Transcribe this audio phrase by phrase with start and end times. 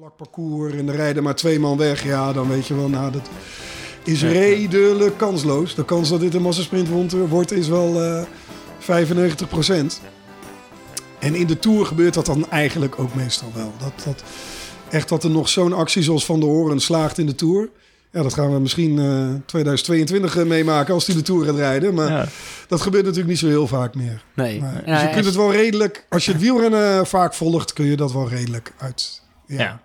[0.00, 2.04] vlak parcours en er rijden maar twee man weg.
[2.04, 3.28] Ja, dan weet je wel, nou, dat
[4.04, 5.74] is redelijk kansloos.
[5.74, 6.88] De kans dat dit een massasprint
[7.28, 8.22] wordt is wel eh
[8.80, 8.86] 95%
[11.18, 13.72] En in de Tour gebeurt dat dan eigenlijk ook meestal wel.
[13.78, 14.22] Dat, dat,
[14.90, 17.68] echt dat er nog zo'n actie zoals Van der Hoorn slaagt in de Tour.
[18.12, 21.94] Ja, dat gaan we misschien eh 2022 eh, meemaken als hij de Tour gaat rijden.
[21.94, 22.26] Maar Ja.
[22.68, 24.24] dat gebeurt natuurlijk niet zo heel vaak meer.
[24.34, 24.60] Nee.
[24.60, 26.06] Ja, dus je kunt het wel redelijk...
[26.08, 29.22] Als je het wielrennen vaak volgt, kun je dat wel redelijk uit...
[29.58, 29.80] Ja,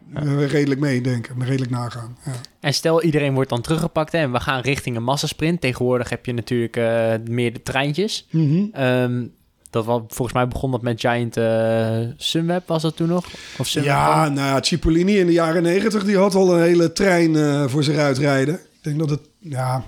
[0.48, 2.18] redelijk meedenken, redelijk nagaan.
[2.26, 2.32] Ja.
[2.60, 5.62] En stel iedereen wordt dan teruggepakt hè, en we gaan richting een massasprint.
[5.62, 8.28] Tegenwoordig heb je natuurlijk eh, meer de treintjes.
[8.32, 8.64] Mhm.
[8.72, 9.26] Ehm,
[9.70, 13.26] dat was, volgens mij begon dat met Giant eh, Sunweb, was dat toen nog?
[13.58, 16.92] Of Sunweb Ja, nou ja, Cipollini in de jaren negentig, die had al een hele
[16.92, 18.54] trein eh, voor zich uitrijden.
[18.54, 19.84] Ik denk dat het, ja,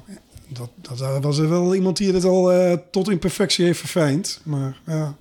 [0.47, 2.51] dat, dat was er wel iemand die het al
[2.91, 4.41] tot in perfectie heeft verfijnd.
[4.43, 5.15] Maar ja,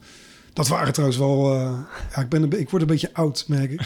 [0.56, 1.78] dat waren trouwens wel, eh,
[2.15, 3.80] ja, ik, ben een, ik word een beetje oud, merk ik.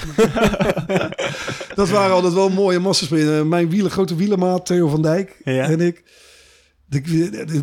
[1.74, 3.48] dat waren altijd wel mooie massasprinten.
[3.48, 5.68] Mijn wielen, grote wielenmaat, Theo van Dijk Ja.
[5.68, 6.02] en ik.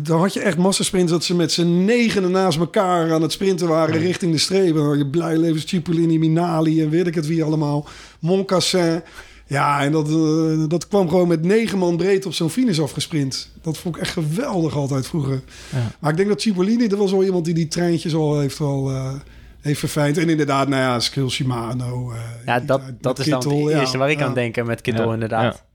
[0.02, 3.68] Dan had je echt massasprints dat ze met z'n negenen naast elkaar aan het sprinten
[3.68, 4.74] waren richting de streep.
[4.74, 7.88] Dan had je Blijlevens, Cipollini, Minali en weet ik het wie allemaal.
[8.20, 9.02] Moncassin.
[9.48, 13.50] Ja, en dat, eh, dat kwam gewoon met negen man breed op zo'n finish afgesprint.
[13.62, 15.42] Dat vond ik echt geweldig altijd vroeger.
[15.72, 15.78] Ja.
[15.98, 18.90] Maar ik denk dat Cipollini, dat was wel iemand die die treintjes al heeft, wel,
[18.90, 19.12] eh,
[19.60, 20.18] heeft verfijnd.
[20.18, 22.10] En inderdaad, nou ja, Skill Shimano.
[22.12, 25.06] eh, Ja, dat, dat is dan het ja, eerste waar ik aan denk met Kittel
[25.06, 25.54] Ja, inderdaad.
[25.54, 25.66] ja.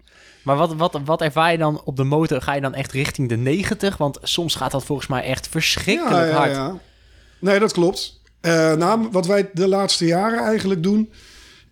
[0.44, 2.42] Maar wat, wat, wat ervaar je dan op de motor?
[2.42, 3.98] Ga je dan echt richting de 90?
[3.98, 6.74] Want soms gaat dat volgens mij echt verschrikkelijk hard.
[7.40, 8.22] Nee, dat klopt.
[8.42, 11.12] Eh, nou, wat wij de laatste jaren eigenlijk doen,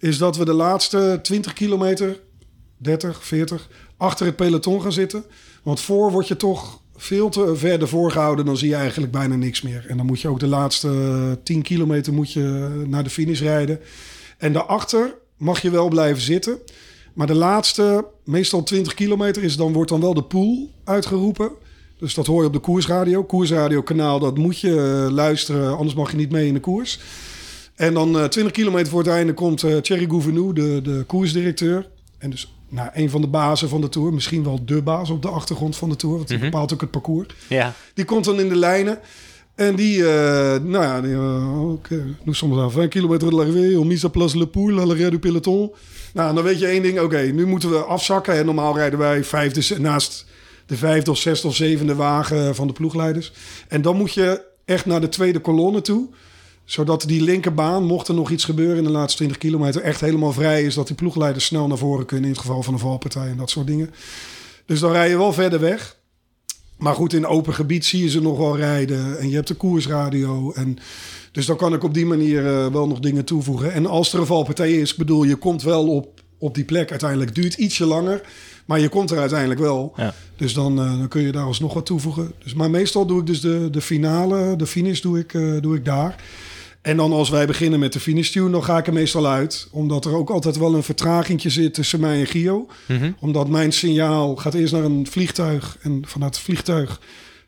[0.02, 2.20] is dat we de laatste 20 kilometer,
[2.78, 5.24] 30, 40, achter het peloton gaan zitten.
[5.64, 9.62] Want voor word je toch veel te verder voorgehouden, dan zie je eigenlijk bijna niks
[9.62, 9.86] meer.
[9.88, 13.80] En dan moet je ook de laatste 10 kilometer moet je naar de finish rijden.
[14.38, 16.60] En daarachter mag je wel blijven zitten.
[17.14, 21.52] Maar de laatste, meestal 20 kilometer, is dan, wordt dan wel de pool uitgeroepen.
[21.98, 23.24] Dus dat hoor je op de koersradio.
[23.24, 27.00] Koersradio kanaal, dat moet je eh, luisteren, anders mag je niet mee in de koers.
[27.82, 31.88] En dan eh 20 kilometer voor het einde komt eh Thierry Gouvenou, de, de koersdirecteur.
[32.18, 34.14] En dus nou, een van de bazen van de Tour.
[34.14, 36.16] Misschien wel de baas op de achtergrond van de Tour.
[36.16, 36.46] Want die Mhm.
[36.46, 37.28] bepaalt ook het parcours.
[37.50, 37.74] Ja.
[37.94, 39.00] Die komt dan in de lijnen.
[39.56, 43.80] En die, eh, nou ja, die, uh, oké, nous sommes à 20 kilometer de l'arrivée,
[43.80, 45.72] on mise à place le poule, à l'arrière du peloton.
[46.14, 48.34] Nou, dan weet je één ding, oké, nu moeten we afzakken.
[48.34, 50.26] En normaal rijden wij vijfde, naast
[50.66, 53.32] de vijfde of zesde of zevende wagen van de ploegleiders.
[53.68, 56.10] En dan moet je echt naar de tweede kolonne toe.
[56.66, 60.34] Zodat die linkerbaan, mocht er nog iets gebeuren in de laatste 20 kilometer, echt helemaal
[60.34, 60.74] vrij is.
[60.74, 63.50] Dat die ploegleiders snel naar voren kunnen in het geval van een valpartij en dat
[63.50, 63.94] soort dingen.
[64.66, 66.00] Dus dan rij je wel verder weg.
[66.78, 69.20] Maar goed, in open gebied zie je ze nog wel rijden.
[69.20, 70.52] En je hebt de koersradio.
[70.52, 70.78] En
[71.32, 73.74] dus dan kan ik op die manier eh, wel nog dingen toevoegen.
[73.74, 76.90] En als er een valpartij is, ik bedoel, je komt wel op, op die plek.
[76.90, 78.22] Uiteindelijk duurt ietsje langer.
[78.66, 79.94] Maar je komt er uiteindelijk wel.
[79.96, 80.14] Ja.
[80.36, 82.32] Dus dan, eh, dan kun je daar alsnog wat toevoegen.
[82.44, 85.76] Dus, maar meestal doe ik dus de, de finale, de finish doe ik, eh, doe
[85.76, 86.16] ik daar.
[86.82, 89.68] En dan als wij beginnen met de finish tune, dan ga ik er meestal uit.
[89.72, 92.68] Omdat er ook altijd wel een vertragingje zit tussen mij en Gio.
[92.88, 93.12] Mhm.
[93.20, 95.78] Omdat mijn signaal gaat eerst naar een vliegtuig.
[95.82, 97.02] En vanuit het vliegtuig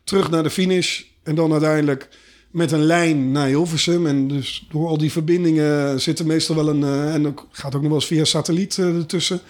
[0.03, 1.01] terug naar de finish.
[1.23, 2.09] En dan uiteindelijk
[2.51, 4.07] met een lijn naar Hilversum.
[4.07, 6.83] En dus door al die verbindingen zit er meestal wel een...
[6.83, 9.41] eh, en ook, gaat ook nog wel eens via satelliet eh, ertussen.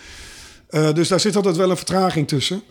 [0.68, 2.62] Eh, dus daar zit altijd wel een vertraging tussen.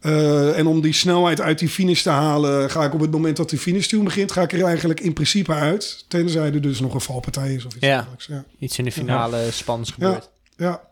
[0.00, 3.36] Eh, en om die snelheid uit die finish te halen, ga ik op het moment
[3.36, 6.04] dat die finish tune begint, ga ik er eigenlijk in principe uit.
[6.08, 7.94] Tenzij er dus nog een valpartij is of iets Ja.
[7.94, 8.26] dergelijks.
[8.26, 8.44] Ja.
[8.58, 10.30] Iets in de finale spannends gebeurt.
[10.56, 10.86] ja.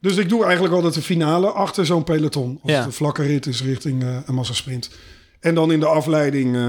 [0.00, 2.60] Dus ik doe eigenlijk altijd de finale achter zo'n peloton.
[2.62, 4.90] Als een vlakke rit is richting eh, een massasprint.
[5.40, 6.62] En dan in de afleiding eh,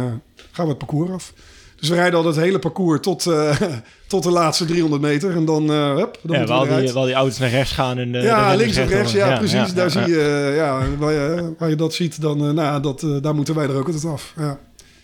[0.52, 1.34] gaan we het parcours af.
[1.80, 3.62] Dus we rijden al het hele parcours tot, eh,
[4.08, 5.36] tot de laatste 300 meter.
[5.36, 7.98] En dan, eh hup, dan Ja, we die, die auto's naar rechts gaan.
[7.98, 9.12] En de Ja, links of rechts.
[9.12, 9.74] Ja, precies.
[9.74, 13.04] daar zie je, eh, ja, waar je, waar je dat ziet, dan, eh, nou, dat,
[13.04, 14.34] eh, daar moeten wij er ook altijd af.
[14.38, 14.60] Ja.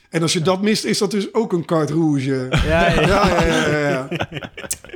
[0.09, 2.47] En als je dat mist, is dat dus ook een carte rouge.
[2.49, 3.01] Ja, ja.
[3.01, 4.07] Ja, ja, ja, ja, ja.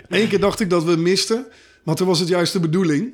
[0.10, 1.46] Eén keer dacht ik dat we misten,
[1.84, 3.06] maar toen was het juist de bedoeling.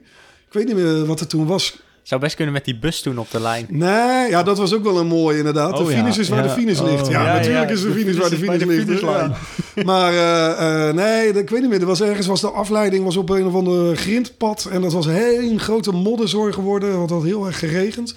[0.47, 1.81] Ik weet niet meer wat het toen was.
[2.03, 3.65] Zou best kunnen met die bus toen op de lijn.
[3.69, 5.79] Nee, ja, dat was ook wel een mooie inderdaad.
[5.79, 5.97] Oh, de ja.
[5.97, 6.47] finish is waar Ja.
[6.47, 6.91] de finish Oh.
[6.91, 7.07] ligt.
[7.07, 9.01] Ja, Ja, natuurlijk is de De finish waar de finish ligt.
[9.85, 11.79] Maar eh, eh, nee, ik weet niet meer.
[11.81, 14.67] Er was ergens was de afleiding was op een of ander grindpad.
[14.71, 16.89] En dat was een hele grote modderzooi geworden.
[16.97, 18.13] Want het had heel erg geregend.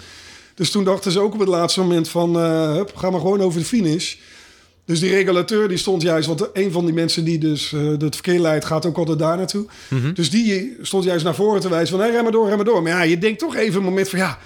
[0.55, 2.39] Dus toen dachten ze ook op het laatste moment van...
[2.39, 4.15] eh hup, ga maar gewoon over de finish.
[4.87, 6.27] Dus die regulateur die stond juist...
[6.27, 8.65] Want een van die mensen die dus eh, het verkeer leidt...
[8.65, 9.65] gaat ook altijd daar naartoe.
[9.89, 10.13] Mhm.
[10.13, 11.99] Dus die stond juist naar voren te wijzen van...
[11.99, 12.81] Hey, rem maar door, rem maar door.
[12.83, 14.19] Maar ja, je denkt toch even een moment van...
[14.19, 14.37] ja,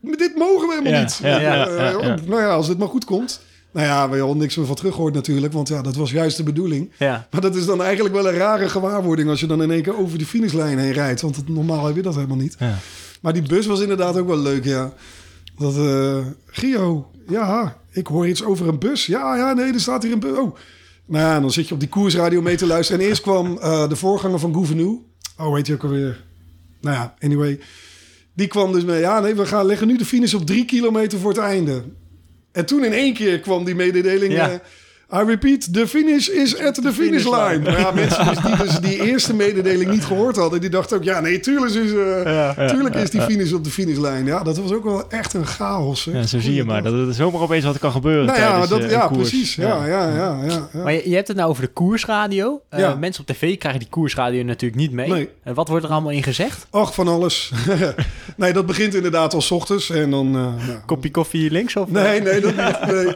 [0.00, 1.18] dit mogen we helemaal Ja, niet.
[1.22, 2.16] ja, ja, Eh, ja.
[2.26, 3.40] Nou ja, als dit maar goed komt.
[3.72, 6.42] Nou ja, we hadden niks meer van teruggehoord natuurlijk, want ja, dat was juist de
[6.42, 6.90] bedoeling.
[6.98, 7.26] Ja.
[7.30, 9.98] Maar dat is dan eigenlijk wel een rare gewaarwording als je dan in één keer
[9.98, 11.20] over de finishlijn heen rijdt.
[11.20, 12.56] Want het, normaal heb je dat helemaal niet.
[12.58, 12.78] Ja.
[13.20, 14.92] Maar die bus was inderdaad ook wel leuk, ja.
[15.58, 19.06] Dat, eh Gio, ja, ik hoor iets over een bus.
[19.06, 20.38] Ja, ja, nee, er staat hier een bus.
[20.38, 20.56] Oh.
[21.06, 23.00] Nou ja, dan zit je op die koersradio mee te luisteren.
[23.00, 24.98] En eerst kwam eh, de voorganger van Gouvenou.
[25.38, 26.24] Oh, weet je ook alweer?
[26.80, 27.60] Nou ja, anyway.
[28.34, 29.00] Die kwam dus mee.
[29.00, 31.82] Ja, nee, we gaan leggen nu de finish op drie kilometer voor het einde.
[32.52, 34.32] En toen in één keer kwam die mededeling...
[34.32, 34.50] Ja.
[34.50, 34.58] eh,
[35.14, 37.58] I repeat, the finish is at the finish line.
[37.62, 40.60] Maar ja, mensen dus die dus die eerste mededeling niet gehoord hadden...
[40.60, 44.26] die dachten ook, ja, nee, tuurlijk is, eh, tuurlijk is die finish op de finishlijn.
[44.26, 46.04] Ja, dat was ook wel echt een chaos.
[46.04, 46.12] hè.
[46.12, 46.82] Ja, zo zie je maar.
[46.82, 49.28] Dat er zomaar opeens wat kan gebeuren Nou ja, tijdens dat, eh, ja koers.
[49.28, 49.54] precies.
[49.54, 50.38] Ja, ja, ja, ja,
[50.72, 50.82] ja.
[50.82, 52.60] Maar je, je hebt het nou over de koersradio.
[52.68, 52.94] Eh, Ja.
[52.94, 55.08] Mensen op tv krijgen die koersradio natuurlijk niet mee.
[55.10, 55.28] Nee.
[55.42, 56.66] En wat wordt er allemaal in gezegd?
[56.70, 57.52] Och, van alles.
[58.36, 59.90] nee, dat begint inderdaad al 's ochtends.
[59.90, 60.26] En dan...
[60.26, 61.90] eh, nou, Kopje koffie links of?
[61.90, 62.54] Nee, nee, dat.
[62.86, 63.14] Nee.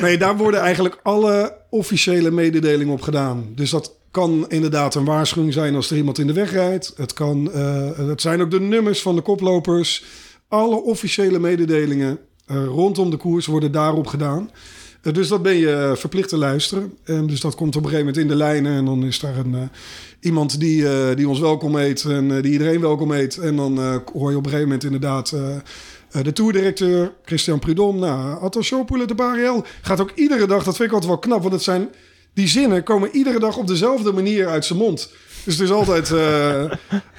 [0.00, 3.46] nee, daar worden eigenlijk alle officiële mededelingen op gedaan.
[3.54, 6.92] Dus dat kan inderdaad een waarschuwing zijn als er iemand in de weg rijdt.
[6.96, 10.04] Het, kan, eh, het zijn ook de nummers van de koplopers.
[10.48, 14.50] Alle officiële mededelingen eh, rondom de koers worden daarop gedaan.
[15.02, 16.92] Eh, dus dat ben je verplicht te luisteren.
[17.04, 18.72] En dus dat komt op een gegeven moment in de lijnen.
[18.72, 19.68] En dan is daar een,
[20.20, 23.38] iemand die, die ons welkom heet en die iedereen welkom heet.
[23.38, 23.78] En dan
[24.12, 25.34] hoor je op een gegeven moment inderdaad...
[26.10, 30.64] eh, eh, de toerdirecteur Christian Prudhomme, nou, attention Poulet de Bariel, gaat ook iedere dag,
[30.64, 31.88] dat vind ik altijd wel knap, want het zijn,
[32.34, 35.12] die zinnen komen iedere dag op dezelfde manier uit zijn mond.
[35.44, 36.64] Dus het is altijd, eh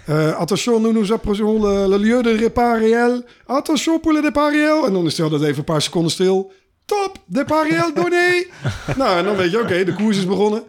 [0.06, 4.86] eh, attention, nous nous approchons le, le lieu de départ réel, attention Poulet de Bariel,
[4.86, 6.52] en dan is hij altijd even een paar seconden stil,
[6.86, 8.46] top, de Bariel donné.
[8.98, 10.64] nou, en dan weet je, oké, de koers is begonnen.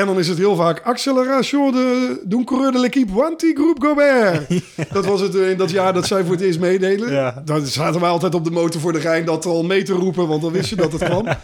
[0.00, 3.12] En dan is het heel vaak acceleration de d'un coureur de l'équipe
[3.54, 4.62] Groep Gobert.
[4.92, 7.12] Dat was het eh, in dat jaar dat zij voor het eerst meedelen.
[7.12, 7.42] Ja.
[7.44, 10.28] Dan zaten wij altijd op de motor voor de Rijn dat al mee te roepen,
[10.28, 11.26] want dan wist je dat het kwam.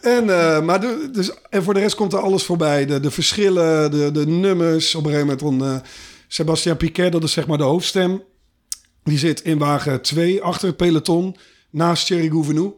[0.00, 2.86] En, eh, maar de, dus, en voor de rest komt er alles voorbij.
[2.86, 4.94] De, de verschillen, de, de nummers.
[4.94, 5.80] Op een gegeven moment dan, eh,
[6.28, 8.22] Sebastian Piquet, dat is zeg maar de hoofdstem.
[9.04, 11.36] Die zit in wagen 2 achter het peloton
[11.70, 12.72] naast Thierry Gouvenou.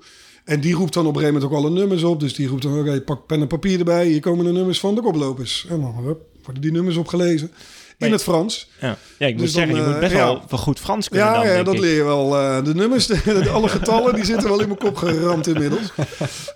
[0.45, 2.21] En die roept dan op een gegeven moment ook alle nummers op.
[2.21, 4.07] Dus die roept dan, oké, pak pen en papier erbij.
[4.07, 5.67] Hier komen de nummers van de koplopers.
[5.69, 7.51] En dan hup, worden die nummers opgelezen.
[7.99, 8.71] In het Frans.
[8.81, 10.25] Ja, ja ik moet Dus dan, zeggen, je moet eh, best ja.
[10.25, 11.81] wel, wel goed Frans kunnen Ja, dan, ja dat ik.
[11.81, 12.39] leer je wel.
[12.39, 15.93] Eh, de nummers, de, alle getallen, die zitten wel in mijn kop geramd inmiddels.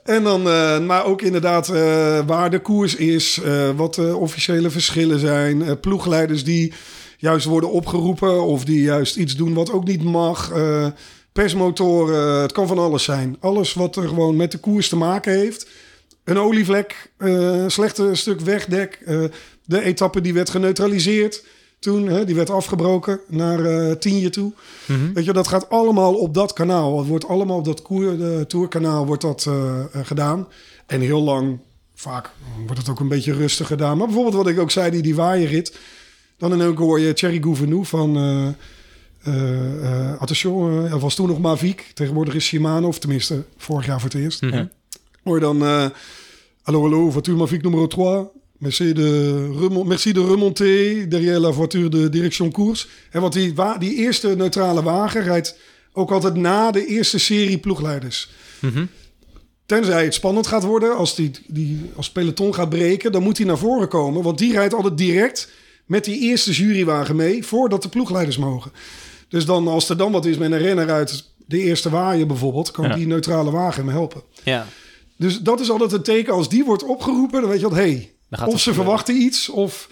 [0.05, 1.67] En dan, eh, maar ook inderdaad
[2.26, 3.41] waar de koers is,
[3.76, 5.81] wat de officiële verschillen zijn.
[5.81, 6.73] ploegleiders die
[7.17, 10.52] juist worden opgeroepen of die juist iets doen wat ook niet mag.
[11.33, 13.37] Eh, persmotoren, het kan van alles zijn.
[13.41, 15.69] Alles wat er gewoon met de koers te maken heeft.
[16.25, 19.03] Een olievlek, eh, een slechte stuk wegdek.
[19.05, 19.25] eh,
[19.65, 21.45] de etappe die werd geneutraliseerd
[21.79, 22.09] toen.
[22.09, 24.53] Hè, die werd afgebroken naar eh Tienje toe.
[24.87, 25.13] Mhm.
[25.13, 26.99] Weet je, dat gaat allemaal op dat kanaal.
[26.99, 27.83] Het wordt allemaal op dat
[28.49, 30.49] tourkanaal wordt dat eh, eh, gedaan.
[30.87, 31.59] En heel lang,
[31.95, 32.31] vaak
[32.67, 33.97] wordt het ook een beetje rustig gedaan.
[33.97, 35.77] Maar bijvoorbeeld wat ik ook zei, die, die waaierrit.
[36.39, 38.17] Dan in één keer hoor je Thierry Gouvenou van...
[38.17, 38.55] eh eh, eh,
[40.19, 41.91] attention, eh, er was toen nog Mavic.
[41.95, 44.43] Tegenwoordig is Shimano, of tenminste vorig jaar voor het eerst.
[44.43, 44.65] Mhm.
[45.23, 45.63] Hoor dan...
[45.65, 45.87] eh
[46.63, 48.27] Hallo, hallo, voiture Mavic nummer 3.
[48.59, 52.87] Merci de, remon- merci de remonter derrière la voiture de direction course.
[53.11, 55.59] En want die, die eerste neutrale wagen rijdt
[55.93, 58.31] ook altijd na de eerste serie ploegleiders.
[58.61, 58.85] Mhm.
[59.67, 63.47] Tenzij het spannend gaat worden, als, die, die, als peloton gaat breken, dan moet hij
[63.47, 64.23] naar voren komen.
[64.23, 65.51] Want die rijdt altijd direct
[65.87, 68.73] met die eerste jurywagen mee, voordat de ploegleiders mogen.
[69.29, 72.70] Dus dan, als er dan wat is met een renner uit de eerste waaier bijvoorbeeld,
[72.70, 72.94] kan Ja.
[72.94, 74.23] die neutrale wagen hem helpen.
[74.44, 74.67] Ja.
[75.17, 76.32] Dus dat is altijd een teken.
[76.32, 78.85] Als die wordt opgeroepen, dan weet je wat, hey, Dan gaat of ze gebeuren.
[78.85, 79.89] verwachten iets, of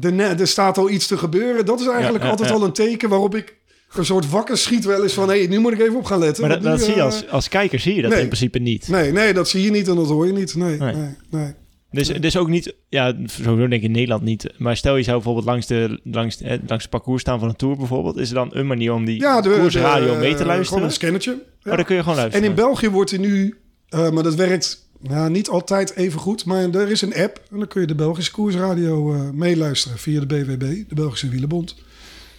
[0.00, 1.66] er, er staat al iets te gebeuren.
[1.66, 2.54] Dat is eigenlijk Ja, ja, altijd ja.
[2.54, 3.58] al een teken waarop ik
[3.94, 6.48] een soort wakker schiet wel eens van, hé, nu moet ik even op gaan letten.
[6.48, 8.20] Maar dat, zie je eh, als, als kijker zie je dat nee.
[8.20, 8.88] in principe niet.
[8.88, 10.54] Nee, nee, dat zie je niet en dat hoor je niet.
[10.54, 10.94] Nee, Nee.
[10.94, 11.54] nee, nee.
[11.90, 14.52] Dus, dus ook niet, ja, sowieso denk ik in Nederland niet.
[14.58, 17.56] Maar stel je zou bijvoorbeeld langs, de, langs, eh, langs het parcours staan van een
[17.56, 18.16] tour bijvoorbeeld.
[18.16, 20.84] Is er dan een manier om die Ja, de, koersradio de- mee te Gewoon luisteren?
[20.84, 21.30] een scannertje.
[21.62, 21.70] Ja.
[21.70, 22.48] Oh, dan kun je gewoon En luisteren.
[22.48, 24.88] in België wordt er nu, eh, maar dat werkt
[25.28, 26.44] niet altijd even goed.
[26.44, 30.20] Maar er is een app en dan kun je de Belgische koersradio eh, meeluisteren via
[30.20, 31.76] de BWB, de Belgische Wielenbond.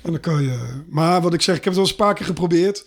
[0.01, 0.57] En dan kan je,
[0.89, 2.85] maar wat ik zeg, ik heb het wel eens een paar keer geprobeerd.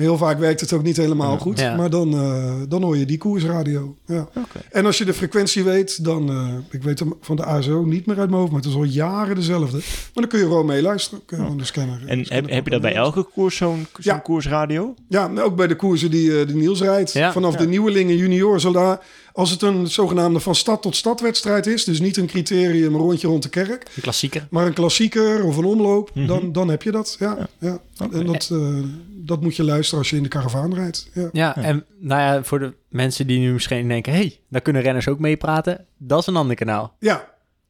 [0.00, 1.58] Heel vaak werkt het ook niet helemaal goed.
[1.58, 1.76] Ja.
[1.76, 3.96] Maar dan, eh, dan hoor je die koersradio.
[4.06, 4.28] Ja.
[4.70, 8.06] En als je de frequentie weet, dan, eh, ik weet hem van de ASO niet
[8.06, 9.76] meer uit mijn hoofd, maar het is al jaren dezelfde.
[9.76, 11.24] Maar dan kun je gewoon meeluisteren.
[11.24, 11.94] Kun je gewoon de scanner.
[12.06, 14.18] En scanner heb, heb je dat bij elke koers, zo'n Ja.
[14.18, 14.94] koersradio?
[15.08, 17.12] Ja, ook bij de koersen die, eh, die Niels rijdt.
[17.12, 17.58] Ja, Vanaf ja.
[17.58, 18.60] de nieuwelingen junior.
[18.60, 19.02] Zodat,
[19.32, 21.84] als het een zogenaamde van stad tot stad wedstrijd is.
[21.84, 23.90] Dus niet een criterium een rondje rond de kerk.
[23.96, 24.46] Een klassieker.
[24.50, 26.10] Maar een klassieker of een omloop.
[26.14, 26.26] Mhm.
[26.26, 27.16] dan, dan heb je dat.
[27.18, 27.80] Ja, ja.
[28.12, 28.58] En dat, eh,
[29.30, 31.10] dat moet je luisteren als je in de karavaan rijdt.
[31.14, 31.28] Ja.
[31.32, 34.12] Ja, en nou ja, voor de mensen die nu misschien denken...
[34.12, 35.84] hé, hey, daar kunnen renners ook meepraten.
[35.98, 36.94] Dat is een ander kanaal.
[36.98, 37.12] Ja,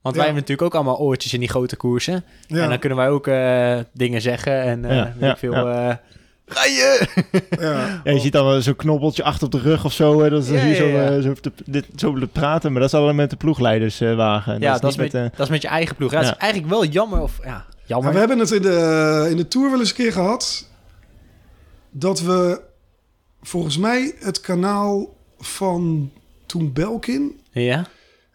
[0.02, 0.20] Want Ja.
[0.22, 2.24] wij hebben natuurlijk ook allemaal oortjes in die grote koersen.
[2.46, 5.38] ja, En dan kunnen wij ook eh, dingen zeggen en eh Ja, weet ja, ik
[5.38, 5.52] veel...
[5.52, 5.88] ja.
[5.90, 5.96] eh,
[6.46, 7.06] Ga je!
[7.60, 8.00] ja.
[8.04, 10.20] Ja, je ziet dan wel zo'n knobbeltje achter op de rug of zo.
[10.22, 11.20] Hè, dat is Ja, hier ja, zo, ja.
[11.20, 12.70] zo, te, dit, zo te praten.
[12.72, 14.60] Maar dat is allemaal met de ploegleiderswagen.
[14.60, 16.10] ja, dat is, niet met, eh, dat is met je eigen ploeg.
[16.10, 17.20] Ja, Dat is eigenlijk wel jammer.
[17.20, 18.12] Of, ja, jammer.
[18.12, 20.68] we hebben het in de, in de Tour wel eens een keer gehad...
[21.90, 22.60] dat we
[23.42, 26.10] volgens mij het kanaal van
[26.46, 27.40] toen Belkin...
[27.52, 27.88] Ja?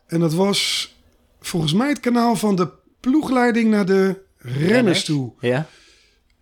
[0.07, 0.93] en dat was
[1.39, 2.69] volgens mij het kanaal van de
[2.99, 5.31] ploegleiding naar de renners toe.
[5.39, 5.67] Ja?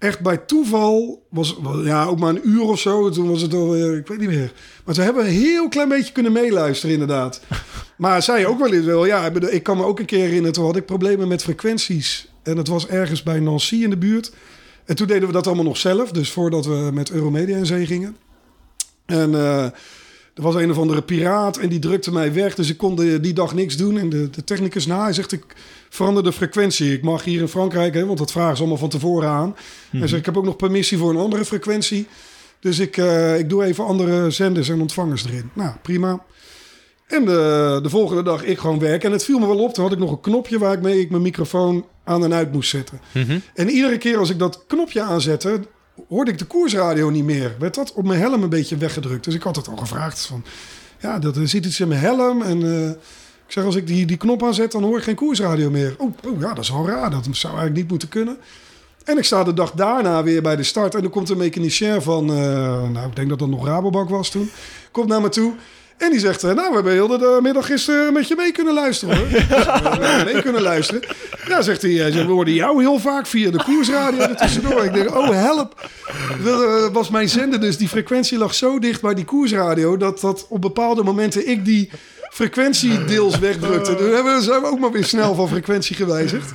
[0.03, 3.09] echt bij toeval was ja ook maar een uur of zo.
[3.09, 4.51] Toen was het alweer, ik weet niet meer.
[4.85, 7.41] Maar ze hebben een heel klein beetje kunnen meeluisteren inderdaad.
[7.97, 9.05] maar zij ook wel eens wel.
[9.05, 10.53] Ja, ik kan me ook een keer herinneren.
[10.53, 12.27] Toen had ik problemen met frequenties.
[12.43, 14.33] En het was ergens bij Nancy in de buurt.
[14.85, 16.11] En toen deden we dat allemaal nog zelf.
[16.11, 18.17] Dus voordat we met Euromedia in zee gingen.
[19.05, 19.63] En eh,
[20.33, 22.55] er was een of andere piraat en die drukte mij weg.
[22.55, 23.97] Dus ik kon de- die dag niks doen.
[23.97, 25.43] En de, de technicus na, hij zegt ik
[25.89, 26.93] verander de frequentie.
[26.93, 29.55] Ik mag hier in Frankrijk, hè, want dat vragen ze allemaal van tevoren aan.
[29.91, 32.07] Hij zegt ik heb ook nog permissie voor een andere frequentie.
[32.59, 35.49] Dus ik, eh, ik doe even andere zenders en ontvangers erin.
[35.53, 36.23] Nou, prima.
[37.07, 39.07] En de, de volgende dag ik gewoon werken.
[39.07, 39.73] En het viel me wel op.
[39.73, 42.51] Toen had ik nog een knopje waar ik mee ik mijn microfoon aan en uit
[42.51, 42.99] moest zetten.
[43.11, 43.39] Mhm.
[43.53, 45.59] En iedere keer als ik dat knopje aanzette,
[46.07, 47.55] hoorde ik de koersradio niet meer.
[47.59, 49.23] Werd dat op mijn helm een beetje weggedrukt.
[49.23, 50.43] Dus ik had het al gevraagd van,
[50.99, 52.41] ja, dat er zit iets in mijn helm.
[52.41, 52.89] En eh,
[53.45, 55.95] ik zeg, als ik die, die knop aanzet, dan hoor ik geen koersradio meer.
[55.97, 57.09] Oh, oh, ja, dat is wel raar.
[57.09, 58.37] Dat zou eigenlijk niet moeten kunnen.
[59.03, 60.95] En ik sta de dag daarna weer bij de start.
[60.95, 64.29] En dan komt een mechanicien van, eh, nou, ik denk dat dat nog Rabobank was
[64.29, 64.49] toen.
[64.91, 65.53] Komt naar me toe.
[65.97, 68.73] En die zegt, eh, nou, we hebben heel de middag gisteren met je mee kunnen
[68.73, 69.27] luisteren hoor.
[70.03, 71.01] Ja, mee kunnen luisteren.
[71.47, 74.83] Ja, zegt hij, zegt, we hoorden jou heel vaak via de koersradio er tussendoor.
[74.83, 75.89] Ik denk, oh help.
[76.43, 77.77] Dat eh, was mijn zender dus.
[77.77, 79.97] Die frequentie lag zo dicht bij die koersradio...
[79.97, 81.89] dat, dat op bepaalde momenten ik die
[82.31, 83.95] frequentie deels wegdrukte.
[83.95, 86.51] Toen hebben we, zijn we ook maar weer snel van frequentie gewijzigd.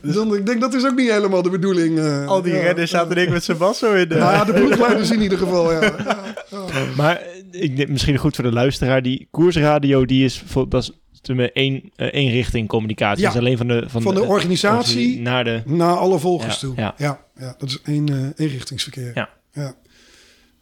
[0.00, 1.98] Dan, ik denk, dat is ook niet helemaal de bedoeling.
[1.98, 2.60] eh, Al die ja.
[2.60, 4.14] renners zaten denk ik met Sebastian in de...
[4.14, 5.80] Nou ja, de ploegleiders in ieder geval, ja.
[6.96, 9.02] Maar eh, ik denk misschien goed voor de luisteraar.
[9.02, 13.18] Die koersradio, die is, voor, dat is één, eh, één richting communicatie.
[13.22, 13.26] Ja.
[13.26, 15.62] Dat is alleen van de, van Van de organisatie naar de...
[15.64, 16.72] naar alle volgers Ja, toe.
[16.76, 16.94] ja.
[16.96, 17.20] Ja.
[17.36, 19.10] Ja, dat is één eh eenrichtingsverkeer.
[19.14, 19.28] Ja.
[19.52, 19.74] Ja.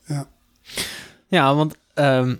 [0.06, 0.26] Ja.
[1.28, 2.34] Ja, want ehm,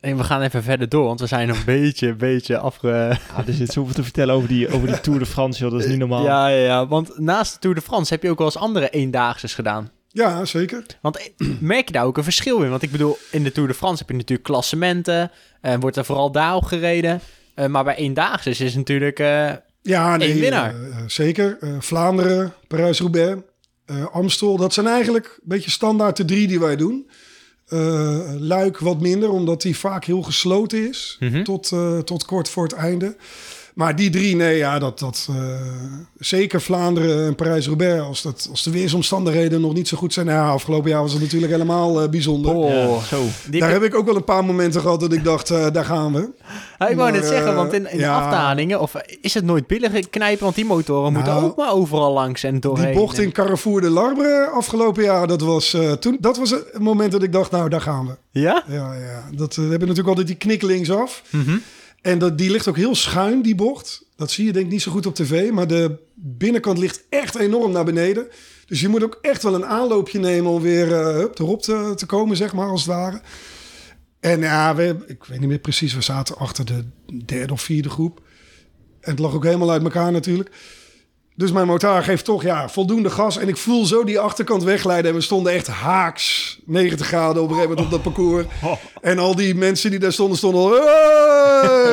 [0.00, 2.88] en we gaan even verder door, want we zijn een beetje, beetje afge...
[2.88, 5.72] Ja, er zit zoveel te vertellen over die, over die Tour de France, joh.
[5.72, 6.24] Dat is niet normaal.
[6.24, 8.90] Ja, ja, ja, want naast de Tour de France heb je ook wel eens andere
[8.90, 9.90] eendaagses gedaan.
[10.18, 10.84] Ja, zeker.
[11.00, 12.70] Want eh, merk je daar ook een verschil in?
[12.70, 15.30] Want ik bedoel, in de Tour de France heb je natuurlijk klassementen.
[15.60, 17.20] En wordt er vooral daarop gereden.
[17.54, 19.18] Eh, maar bij eendaagses is natuurlijk...
[19.18, 19.50] eh,
[19.82, 20.74] Ja, nee, Eén winnaar.
[20.74, 21.56] eh, eh, zeker.
[21.60, 23.40] Eh, Vlaanderen, Parijs-Roubaix,
[23.86, 24.56] eh, Amstel.
[24.56, 27.10] Dat zijn eigenlijk een beetje standaard de drie die wij doen.
[27.66, 31.16] Eh, Luik wat minder, omdat die vaak heel gesloten is.
[31.20, 31.42] Mhm.
[31.42, 33.16] Tot, eh, tot kort voor het einde.
[33.78, 35.36] Maar die drie, nee, ja, dat, dat eh,
[36.18, 38.02] zeker Vlaanderen en Parijs-Roubaix.
[38.02, 40.26] Als, dat, als de weersomstandigheden nog niet zo goed zijn.
[40.26, 42.54] Nou, ja, afgelopen jaar was het natuurlijk helemaal eh, bijzonder.
[42.54, 43.22] oh, zo.
[43.50, 45.84] die Daar heb ik ook wel een paar momenten gehad dat ik dacht, eh, daar
[45.84, 46.30] gaan we.
[46.88, 48.18] Ik wou net zeggen, want in, in ja.
[48.18, 48.80] de afdalingen...
[48.80, 50.44] Of is het nooit billen knijpen?
[50.44, 52.86] Want die motoren moeten Nou, ook maar overal langs en doorheen.
[52.86, 56.78] Die bocht in Carrefour de Larbre afgelopen jaar, dat was, eh, toen, dat was het
[56.78, 58.40] moment dat ik dacht, nou, daar gaan we.
[58.40, 58.64] Ja?
[58.66, 59.36] Ja, ja.
[59.36, 61.22] Dat, we hebben natuurlijk altijd die knik linksaf.
[61.30, 61.56] Mhm.
[62.00, 64.04] En die ligt ook heel schuin, die bocht.
[64.16, 65.50] Dat zie je denk ik niet zo goed op tv.
[65.50, 68.28] Maar de binnenkant ligt echt enorm naar beneden.
[68.66, 71.92] Dus je moet ook echt wel een aanloopje nemen om weer eh, hup, erop te,
[71.96, 73.20] te komen, zeg maar, als het ware.
[74.20, 76.84] En ja, we, ik weet niet meer precies, we zaten achter de
[77.24, 78.22] derde of vierde groep.
[79.00, 80.50] En het lag ook helemaal uit elkaar natuurlijk.
[81.38, 83.38] Dus mijn motor geeft toch ja, voldoende gas.
[83.38, 85.10] En ik voel zo die achterkant wegleiden.
[85.10, 88.46] En we stonden echt haaks 90 graden op een gegeven moment op dat parcours.
[89.00, 90.68] En al die mensen die daar stonden, stonden al...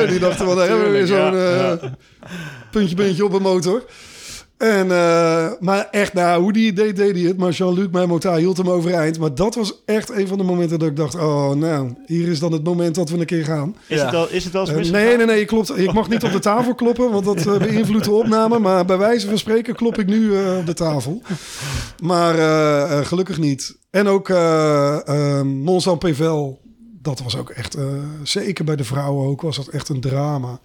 [0.06, 1.90] Die dachten, daar hebben we weer zo'n eh,
[2.70, 3.84] puntje, puntje op een motor.
[4.56, 7.36] En, eh, maar echt, nou, hoe die deed, deed hij het.
[7.36, 9.18] Maar Jean-Luc, mijn motor, hield hem overeind.
[9.18, 11.14] Maar dat was echt een van de momenten dat ik dacht...
[11.14, 13.76] Oh, nou, hier is dan het moment dat we een keer gaan.
[13.86, 14.02] Is, Ja.
[14.02, 15.78] het wel, is het wel eens Eh, nee, nee, nee, klopt.
[15.78, 18.58] Ik mag niet op de tafel kloppen, want dat eh, beïnvloedt de opname.
[18.58, 21.22] Maar bij wijze van spreken klop ik nu eh, op de tafel.
[22.02, 22.34] Maar
[23.04, 23.76] gelukkig niet.
[23.90, 26.60] En ook eh eh, Mons en Pével,
[27.02, 27.84] dat was ook echt, eh,
[28.22, 30.60] zeker bij de vrouwen ook, was dat echt een drama.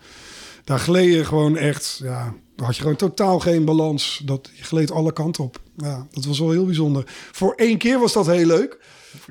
[0.64, 2.34] Daar gleed je gewoon echt, ja,
[2.66, 4.22] had je gewoon totaal geen balans.
[4.26, 5.60] Dat, je gleed alle kanten op.
[5.78, 7.04] ja, dat was wel heel bijzonder.
[7.32, 8.80] Voor één keer was dat heel leuk.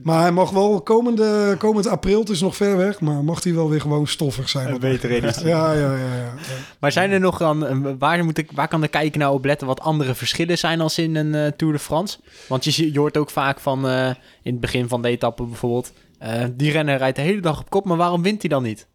[0.02, 3.54] Maar hij mag wel komende, komend april, het is nog ver weg, maar mag hij
[3.54, 4.74] wel weer gewoon stoffig zijn.
[4.74, 5.46] Een editie.
[5.46, 5.96] Ja, ja, ja.
[5.96, 6.34] ja, ja.
[6.78, 9.44] Maar zijn er nog dan, eh, waar, moet ik, waar kan de kijker nou op
[9.44, 12.18] letten wat andere verschillen zijn als in een eh, Tour de France?
[12.48, 14.06] Want je, je hoort ook vaak van, eh,
[14.42, 17.70] in het begin van de etappe bijvoorbeeld, eh, die renner rijdt de hele dag op
[17.70, 18.86] kop, maar waarom wint hij dan niet?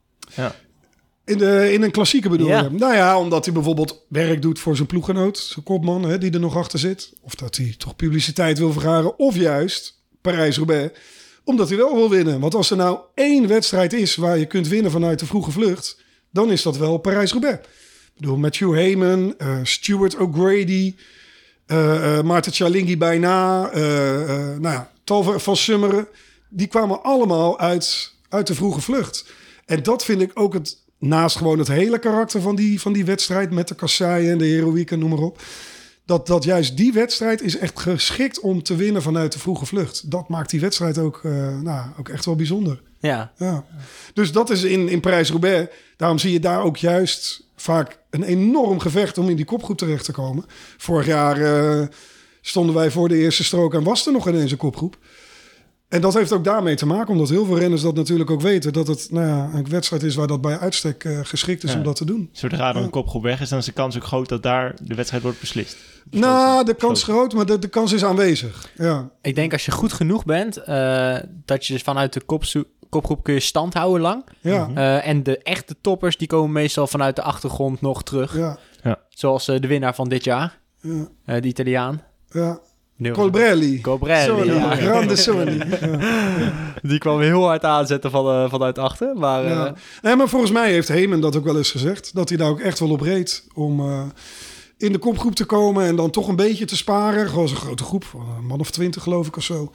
[1.26, 2.62] In, de, in een klassieke bedoel Ja.
[2.62, 2.70] je?
[2.70, 6.40] Nou ja, omdat hij bijvoorbeeld werk doet voor zijn ploeggenoot, zijn kopman, hè, die er
[6.40, 7.14] nog achter zit.
[7.22, 9.20] Of dat hij toch publiciteit wil vergaren.
[9.20, 11.00] Of juist Parijs-Roubaix,
[11.44, 12.40] omdat hij wel wil winnen.
[12.40, 15.98] Want als er nou één wedstrijd is waar je kunt winnen vanuit de vroege vlucht,
[16.32, 17.58] dan is dat wel Parijs-Roubaix.
[18.16, 20.96] Ik bedoel, Matthew Heyman, eh, Stuart O'Grady,
[21.66, 23.60] eh eh Maarten Cialinghi bijna,
[24.60, 26.08] nou ja, tal van- van Summeren.
[26.50, 29.26] Die kwamen allemaal uit, uit de vroege vlucht.
[29.66, 33.06] En dat vind ik ook het, naast gewoon het hele karakter van die, van die
[33.06, 35.42] wedstrijd met de kasseien en de heroïek en noem maar op.
[36.06, 40.12] Dat, dat juist die wedstrijd is echt geschikt om te winnen vanuit de vroege vlucht.
[40.12, 42.82] Dat maakt die wedstrijd ook, eh, nou, ook echt wel bijzonder.
[43.00, 43.66] Ja, Ja.
[44.14, 45.74] Dus dat is in, in Parijs-Roubaix.
[45.98, 50.06] Daarom zie je daar ook juist vaak een enorm gevecht om in die kopgroep terecht
[50.06, 50.46] te komen.
[50.78, 51.88] Vorig jaar eh,
[52.42, 54.98] stonden wij voor de eerste strook en was er nog ineens een kopgroep.
[55.96, 58.74] En dat heeft ook daarmee te maken, omdat heel veel renners dat natuurlijk ook weten.
[58.74, 61.78] Dat het nou ja, een wedstrijd is waar dat bij uitstek eh, geschikt is Ja.
[61.78, 62.30] om dat te doen.
[62.32, 64.96] Zodra er een kopgroep weg is, dan is de kans ook groot dat daar de
[64.96, 65.78] wedstrijd wordt beslist.
[66.10, 68.70] Nou, de kans groot, maar de, de kans is aanwezig.
[68.78, 72.64] Ja, ik denk als je goed genoeg bent, eh, dat je dus vanuit de kopzo-
[72.90, 74.26] kopgroep kun je stand houden lang.
[74.42, 78.38] ja, Eh, en de echte toppers, die komen meestal vanuit de achtergrond nog terug.
[78.38, 78.58] ja,
[79.10, 81.08] Zoals de winnaar van dit jaar, ja.
[81.26, 82.02] eh, de Italiaan.
[82.30, 82.60] ja.
[83.14, 83.82] Colbrelli.
[83.82, 84.76] Colbrelli, ja.
[84.76, 85.58] Grande Sony.
[86.82, 89.16] Die kwam heel hard aanzetten van, eh, vanuit achter.
[89.16, 89.74] Maar eh, Ja.
[90.02, 92.12] Nee, maar volgens mij heeft Heeman dat ook wel eens gezegd.
[92.14, 94.04] Dat hij daar ook echt wel op reed om eh,
[94.78, 97.30] in de kopgroep te komen en dan toch een beetje te sparen.
[97.30, 99.72] Gewoon zo'n grote groep, van een man of twintig geloof ik of zo.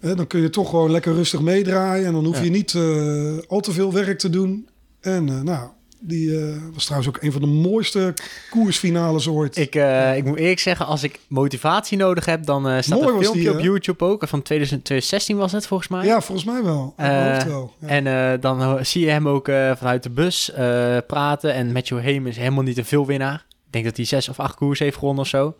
[0.00, 2.44] Dan kun je toch gewoon lekker rustig meedraaien en dan hoef Ja.
[2.44, 4.68] je niet eh, al te veel werk te doen.
[5.00, 5.68] En eh, nou,
[6.06, 8.14] die eh, was trouwens ook een van de mooiste
[8.50, 9.56] koersfinales ooit.
[9.56, 13.14] ik, eh, ik moet eerlijk zeggen, als ik motivatie nodig heb, dan eh, staat Mooi
[13.14, 13.60] een filmpje die, op?
[13.60, 14.28] YouTube ook.
[14.28, 16.04] Van 2000 2016 was het volgens mij.
[16.04, 16.94] ja, volgens mij wel.
[16.96, 17.46] Ja.
[17.86, 19.44] En dan zie je hem ook
[19.76, 20.50] vanuit de bus
[21.06, 21.54] praten.
[21.54, 23.44] En Matthew Heyman is helemaal niet een veelwinnaar.
[23.48, 25.54] Ik denk dat hij zes of acht koers heeft gewonnen of zo.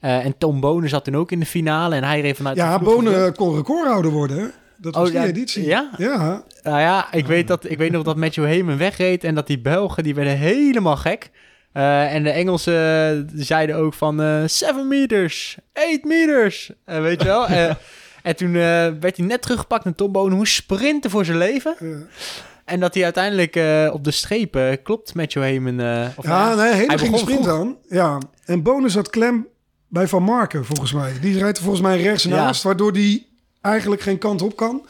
[0.00, 1.94] En Tom Bonen zat toen ook in de finale.
[1.94, 4.52] En hij reed vanuit ja, Bonen kon recordhouder worden.
[4.80, 5.64] Dat was Oh, die ja, editie.
[5.66, 5.90] ja?
[5.96, 9.24] Ja, Nou ja, ik weet, dat, ik weet nog dat Matthew Heyman wegreed.
[9.24, 11.30] En dat die Belgen, die werden helemaal gek.
[11.72, 14.22] Eh, en de Engelsen zeiden ook van...
[14.22, 16.70] eh 7 meters, 8 meters.
[16.84, 17.46] Eh, weet je wel?
[17.58, 17.70] Eh,
[18.22, 18.60] en toen eh,
[19.00, 19.84] werd hij net teruggepakt.
[19.84, 21.74] En Tom Bonen moest sprinten voor zijn leven.
[21.80, 21.96] ja.
[22.64, 25.80] En dat hij uiteindelijk eh, op de streep eh, klopt Heyman.
[25.80, 27.76] eh, of Ja, nee, hele hij ging sprint aan.
[27.88, 29.46] Ja, en Bonus had klem
[29.88, 31.12] bij Van Marken, volgens mij.
[31.20, 32.30] Die rijdt er volgens mij rechts Ja.
[32.30, 33.27] naast, waardoor die
[33.68, 34.86] eigenlijk geen kant op kan.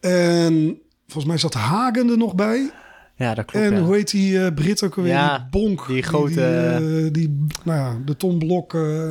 [0.00, 2.70] En volgens mij zat Hagen er nog bij.
[3.16, 3.66] Ja, dat klopt.
[3.66, 3.80] en ja.
[3.80, 5.12] hoe heet die eh, Brit ook alweer?
[5.12, 5.86] Ja, die Bonk.
[5.86, 6.34] die grote-
[6.80, 9.10] Die, eh, die, nou ja, de tonblok eh,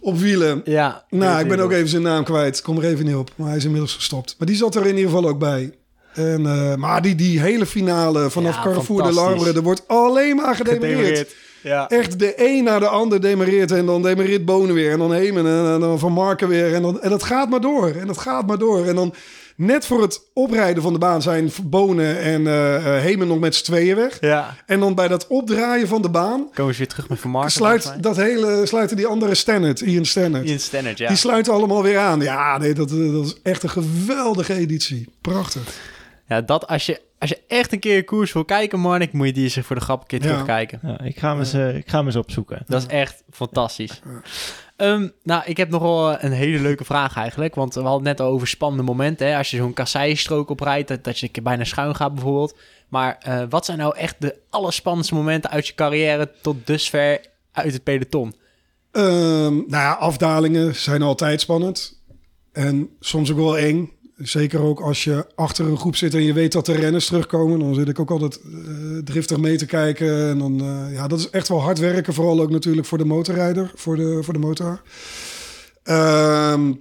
[0.00, 0.60] op wielen.
[0.64, 2.62] Ja, Nou, ik ben ook even zijn naam kwijt.
[2.62, 3.30] Kom er even niet op.
[3.36, 4.34] Maar hij is inmiddels gestopt.
[4.38, 5.74] Maar die zat er in ieder geval ook bij.
[6.14, 6.42] En,
[6.78, 9.12] maar die, die hele finale vanaf Ja, Carrefour de.
[9.12, 9.52] Larbre...
[9.52, 11.34] er wordt alleen maar gedemereerd.
[11.62, 11.88] Ja.
[11.88, 13.70] Echt de een na de ander demereert.
[13.70, 14.92] En dan demereert Bonen weer.
[14.92, 15.46] En dan Hemen.
[15.46, 16.74] En, dan Van Marken weer.
[16.74, 17.90] En, dan, en dat gaat maar door.
[17.90, 18.86] En dat gaat maar door.
[18.86, 19.14] En dan
[19.56, 21.22] net voor het oprijden van de baan...
[21.22, 24.16] zijn Bonen en eh eh, Hemen nog met z'n tweeën weg.
[24.20, 24.56] ja.
[24.66, 26.48] En dan bij dat opdraaien van de baan...
[26.54, 27.50] Komen ze weer terug met Van Marken.
[27.50, 30.48] Sluit dat hele, sluiten die andere Stannard, Ian Stannard...
[30.48, 31.08] Ian Stannard, ja.
[31.08, 32.20] Die sluiten allemaal weer aan.
[32.20, 35.08] Ja, nee, dat, eh, dat is echt een geweldige editie.
[35.20, 35.62] Prachtig.
[36.26, 39.26] Ja, dat als je, als je echt een keer een koers wil kijken, Marnik, moet
[39.26, 40.28] je die eens voor de grap een keer Ja.
[40.28, 40.80] terugkijken.
[40.82, 42.62] Ja, ik, ga hem eens, eh, ik ga hem eens opzoeken.
[42.66, 44.00] Dat is echt fantastisch.
[44.76, 47.54] Ehm, nou, ik heb nog wel een hele leuke vraag eigenlijk.
[47.54, 49.26] Want we hadden het net al over spannende momenten.
[49.26, 49.36] Hè?
[49.36, 52.56] Als je zo'n kasseienstrook oprijdt, dat, dat je een keer bijna schuin gaat bijvoorbeeld.
[52.88, 57.20] Maar eh, wat zijn nou echt de allerspannendste momenten uit je carrière tot dusver
[57.52, 58.34] uit het peloton?
[58.92, 62.00] Ehm, nou ja, afdalingen zijn altijd spannend.
[62.52, 63.92] En soms ook wel eng.
[64.22, 67.58] Zeker ook als je achter een groep zit en je weet dat de renners terugkomen.
[67.58, 70.28] Dan zit ik ook altijd eh, driftig mee te kijken.
[70.28, 72.14] En dan, eh, ja, dat is echt wel hard werken.
[72.14, 74.82] Vooral ook natuurlijk voor de motorrijder, voor de, voor de motor.
[75.82, 76.72] Ehm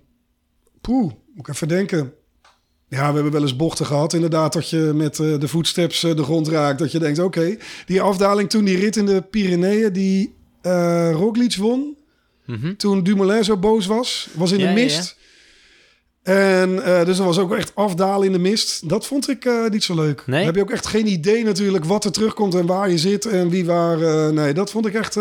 [0.81, 2.13] poeh, moet ik even denken.
[2.87, 4.13] Ja, we hebben wel eens bochten gehad.
[4.13, 6.79] Inderdaad, dat je met eh, de voetsteps de grond raakt.
[6.79, 9.93] Dat je denkt, oké, die afdaling toen die rit in de Pyreneeën...
[9.93, 10.33] die
[11.11, 11.97] Roglic won,
[12.45, 12.75] Mhm.
[12.75, 14.27] toen Dumoulin zo boos was.
[14.33, 15.17] Was in Ja, de ja, mist.
[16.23, 18.89] En eh, dus er was ook echt afdalen in de mist.
[18.89, 20.23] Dat vond ik eh, niet zo leuk.
[20.25, 20.37] Nee?
[20.37, 23.25] Dan heb je ook echt geen idee natuurlijk wat er terugkomt en waar je zit
[23.25, 24.01] en wie waar.
[24.01, 25.17] eh, nee, dat vond ik echt,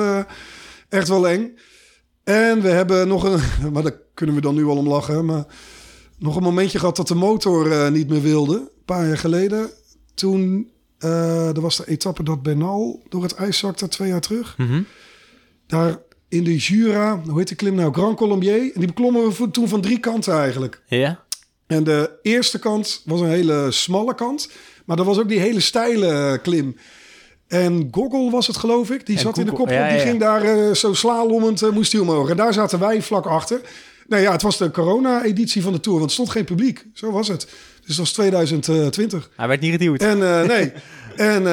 [0.89, 1.59] echt wel eng.
[2.25, 3.41] En we hebben nog een,
[3.73, 5.45] maar daar kunnen we dan nu al om lachen, maar
[6.19, 8.55] nog een momentje gehad dat de motor niet meer wilde.
[8.55, 9.71] Een paar jaar geleden.
[10.15, 14.55] Toen, er was de etappe dat Bernal door het ijs zakte twee jaar terug.
[14.59, 14.83] Mhm.
[15.67, 17.93] Daar in de Jura, hoe heet die klim nou?
[17.93, 18.61] Grand Colombier.
[18.61, 20.83] En die beklommen we toen van drie kanten eigenlijk.
[20.87, 21.25] Ja?
[21.67, 24.51] En de eerste kant was een hele smalle kant.
[24.85, 26.77] Maar dat was ook die hele steile eh, klim.
[27.47, 29.07] En Gogol was het, geloof ik.
[29.07, 29.69] Die En zat in de kop.
[29.69, 30.03] ja, Die ja.
[30.05, 32.31] ging daar eh, zo slalommend, eh, moest hij omhoog.
[32.31, 33.61] En daar zaten wij vlak achter.
[34.07, 35.99] Nou ja, het was de corona-editie van de Tour.
[35.99, 36.87] Want er stond geen publiek.
[36.95, 37.41] Zo was het.
[37.87, 39.31] Dus dat was 2020.
[39.37, 40.03] Hij werd niet geduwd.
[40.03, 40.73] En nee.
[41.17, 41.47] en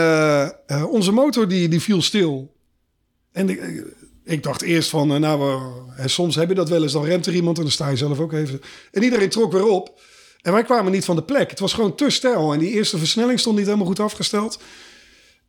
[0.88, 2.54] onze motor die, die viel stil.
[3.32, 3.84] En ik,
[4.26, 6.92] ik- dacht eerst van, eh, nou, we, hè, soms heb je dat wel eens.
[6.92, 8.62] Dan remt er iemand en dan sta je zelf ook even.
[8.92, 10.02] En iedereen trok weer op.
[10.42, 11.50] En wij kwamen niet van de plek.
[11.50, 12.54] Het was gewoon te stijl.
[12.54, 14.60] En die eerste versnelling stond niet helemaal goed afgesteld.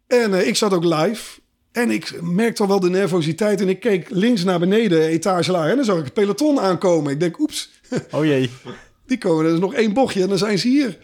[0.06, 1.40] En eh, ik zat ook live.
[1.72, 3.60] En ik merkte al wel de nervositeit.
[3.60, 5.70] En ik keek links naar beneden, etage laag.
[5.70, 7.12] En dan zag ik het peloton aankomen.
[7.12, 7.70] Ik denk, oeps,
[8.10, 8.50] Oh jee.
[9.06, 9.44] die komen.
[9.46, 10.98] Er is nog één bochtje en dan zijn ze hier.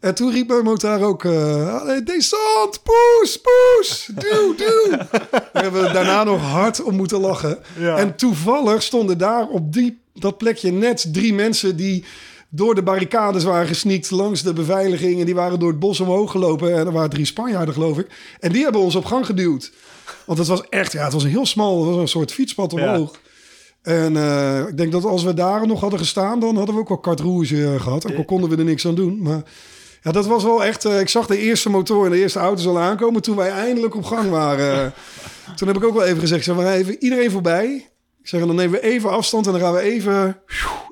[0.00, 1.22] En toen riep mijn motor ook...
[2.04, 4.90] Descent, poes, poes, duw, duw.
[5.52, 7.58] Daar hebben we daarna nog hard om moeten lachen.
[7.76, 11.76] En toevallig stonden daar op die, dat plekje net drie mensen...
[11.76, 12.04] die
[12.50, 15.20] door de barricades waren gesneakt langs de beveiliging...
[15.20, 16.78] en die waren door het bos omhoog gelopen.
[16.78, 18.06] En er waren drie Spanjaarden, geloof ik.
[18.40, 19.72] En die hebben ons op gang geduwd.
[20.26, 20.92] Want het was echt...
[20.92, 21.78] Ja, het was een heel smal...
[21.78, 23.20] Het was een soort fietspad omhoog.
[23.82, 26.88] En eh, ik denk dat als we daar nog hadden gestaan, dan hadden we ook
[26.88, 28.10] wel carte rouge eh, gehad.
[28.10, 29.22] Ook al konden we er niks aan doen.
[29.22, 29.42] Maar
[30.02, 30.84] ja, dat was wel echt...
[30.84, 33.94] eh, ik zag de eerste motor en de eerste auto's al aankomen toen wij eindelijk
[33.94, 34.92] op gang waren.
[35.56, 37.88] toen heb ik ook wel even gezegd, zeg maar even iedereen voorbij.
[38.22, 40.36] Ik zeg, dan nemen we even afstand en dan gaan we even,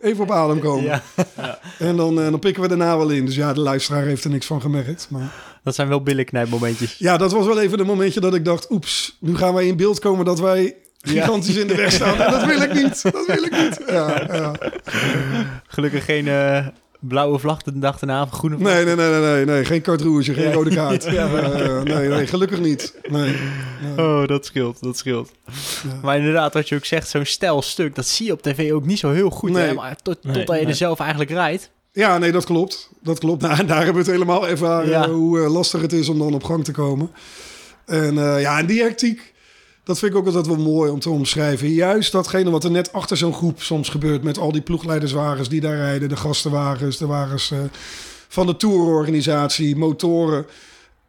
[0.01, 0.85] even op adem komen.
[0.85, 1.03] Ja.
[1.79, 3.25] En dan, eh, dan pikken we daarna wel in.
[3.27, 5.07] Dus ja, de luisteraar heeft er niks van gemerkt.
[5.11, 5.33] Maar
[5.65, 6.95] Dat zijn wel billenknijpmomentjes.
[6.99, 8.71] ja, dat was wel even een momentje dat ik dacht...
[8.71, 12.21] oeps, nu gaan wij in beeld komen dat wij gigantisch in de weg staan.
[12.21, 13.81] En dat wil ik niet, dat wil ik niet.
[13.87, 14.53] Ja, ja.
[15.67, 16.67] Gelukkig geen eh,
[17.01, 18.73] blauwe vlag de dag daarna of groene vlag.
[18.73, 19.65] Nee, nee, nee, nee, nee, nee.
[19.65, 20.53] Geen carte rouge, geen Ja.
[20.53, 21.05] rode kaart.
[21.13, 21.27] Ja.
[21.29, 22.95] Eh, nee, nee, gelukkig niet.
[23.09, 23.35] Nee.
[23.97, 24.07] nee.
[24.07, 25.31] Oh, dat scheelt, dat scheelt.
[25.47, 25.53] Ja.
[26.03, 28.99] Maar inderdaad, wat je ook zegt, zo'n stijlstuk, dat zie je op tv ook niet
[28.99, 29.51] zo heel goed.
[29.51, 29.67] Nee.
[29.67, 29.75] Hè?
[29.75, 30.71] Maar tot, Nee, totdat je nee.
[30.71, 31.71] er zelf eigenlijk rijdt.
[31.93, 32.91] Ja, nee, dat klopt.
[33.03, 33.43] Dat klopt.
[33.43, 35.09] Nou, en daar hebben we het helemaal ervaren Ja.
[35.09, 37.11] hoe eh, lastig het is om dan op gang te komen.
[37.87, 39.35] En eh, ja, en die hectiek,
[39.87, 41.69] dat vind ik ook altijd wel mooi om te omschrijven.
[41.69, 45.61] Juist datgene wat er net achter zo'n groep soms gebeurt met al die ploegleiderswagens die
[45.61, 47.59] daar rijden, de gastenwagens, de wagens eh,
[48.29, 50.47] van de tourorganisatie, motoren.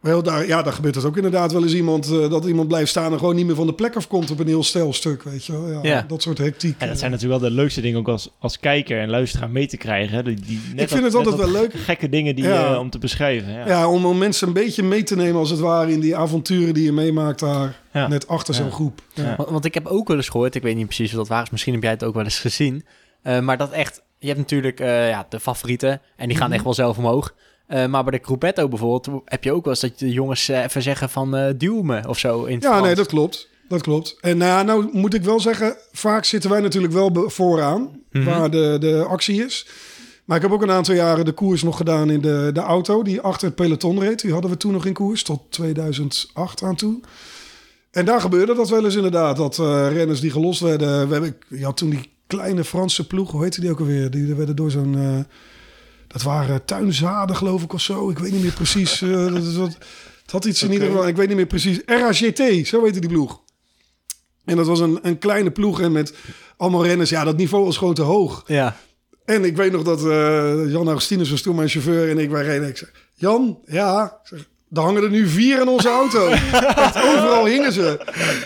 [0.08, 2.88] Wel, daar, ja, daar gebeurt het ook inderdaad wel eens iemand eh, dat iemand blijft
[2.90, 5.52] staan en gewoon niet meer van de plek afkomt op een heel stijlstuk, weet je
[5.52, 5.68] wel.
[5.70, 6.04] Ja, Ja.
[6.08, 6.72] Dat soort hectiek.
[6.78, 6.98] En dat eh.
[6.98, 10.16] zijn natuurlijk wel de leukste dingen ook als, als kijker en luisteraar mee te krijgen.
[10.16, 10.22] Hè?
[10.22, 11.72] Die, die, net Ik vind dat- het altijd wel leuk.
[11.74, 12.72] Gekke dingen die, Ja.
[12.72, 13.52] eh, om te beschrijven.
[13.52, 13.66] Ja.
[13.66, 16.74] Ja, om, om mensen een beetje mee te nemen als het ware in die avonturen
[16.74, 17.80] die je meemaakt daar.
[17.92, 18.08] Ja.
[18.08, 19.00] Net achter zo'n groep.
[19.14, 19.22] Ja.
[19.24, 19.36] Ja.
[19.36, 21.42] Want, want ik heb ook wel eens gehoord, ik weet niet precies wat dat waar
[21.42, 22.84] is, misschien heb jij het ook wel eens gezien.
[23.22, 26.54] eh, maar dat echt, je hebt natuurlijk eh, ja, de favorieten en die gaan Mhm.
[26.54, 27.34] echt wel zelf omhoog.
[27.68, 30.62] Eh, maar bij de Gruppetto bijvoorbeeld heb je ook wel eens dat de jongens eh,
[30.62, 32.86] even zeggen van eh duw me of zo in het Ja, Frans.
[32.86, 33.48] nee, dat klopt.
[33.68, 34.16] Dat klopt.
[34.20, 38.24] En nou, nou moet ik wel zeggen, vaak zitten wij natuurlijk wel vooraan Mhm.
[38.24, 39.66] waar de, de actie is.
[40.24, 43.02] Maar ik heb ook een aantal jaren de koers nog gedaan in de, de auto
[43.02, 44.20] die achter het peloton reed.
[44.20, 47.00] Die hadden we toen nog in koers, tot 2008 aan toe.
[47.90, 49.56] En daar gebeurde dat wel eens inderdaad, dat
[49.92, 51.06] renners die gelost werden.
[51.06, 54.10] We hebben, je had toen die kleine Franse ploeg, hoe heette die ook alweer?
[54.10, 55.26] Die werden door zo'n...
[56.08, 58.10] dat waren tuinzaden, geloof ik, of zo.
[58.10, 59.02] Ik weet niet meer precies.
[59.02, 59.76] eh, dat
[60.22, 61.80] het had iets in ieder geval, ik weet niet meer precies.
[61.86, 63.40] RAGT, zo heette die ploeg.
[64.44, 66.14] En dat was een, een kleine ploeg en met
[66.56, 67.10] allemaal renners.
[67.10, 68.44] Ja, dat niveau was gewoon te hoog.
[68.46, 68.76] Ja,
[69.24, 72.44] En ik weet nog dat eh, Jan Augustinus was toen mijn chauffeur en ik wij
[72.44, 72.68] reden.
[72.68, 76.26] Ik zeg, Jan, ja, Ik zeg, er hangen er nu vier in onze auto.
[77.08, 78.00] Overal hingen ze.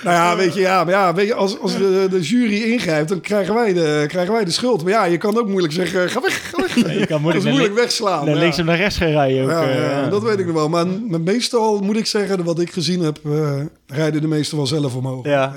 [0.04, 3.08] Nou ja, weet je, ja, maar ja weet je, als, als de, de jury ingrijpt,
[3.08, 4.82] dan krijgen wij, de, krijgen wij de schuld.
[4.82, 6.74] Maar ja, je kan ook moeilijk zeggen, ga weg, ga weg.
[6.98, 8.26] Je kan Dat moeilijk wegslaan.
[8.26, 8.34] ja.
[8.34, 9.44] links en naar rechts gaan rijden.
[9.44, 10.68] Ook, Ja, eh, ja, dat weet ik nog wel.
[10.68, 10.86] Maar,
[11.20, 15.26] meestal moet ik zeggen, wat ik gezien heb, eh, rijden de meesten wel zelf omhoog.
[15.26, 15.54] Ja.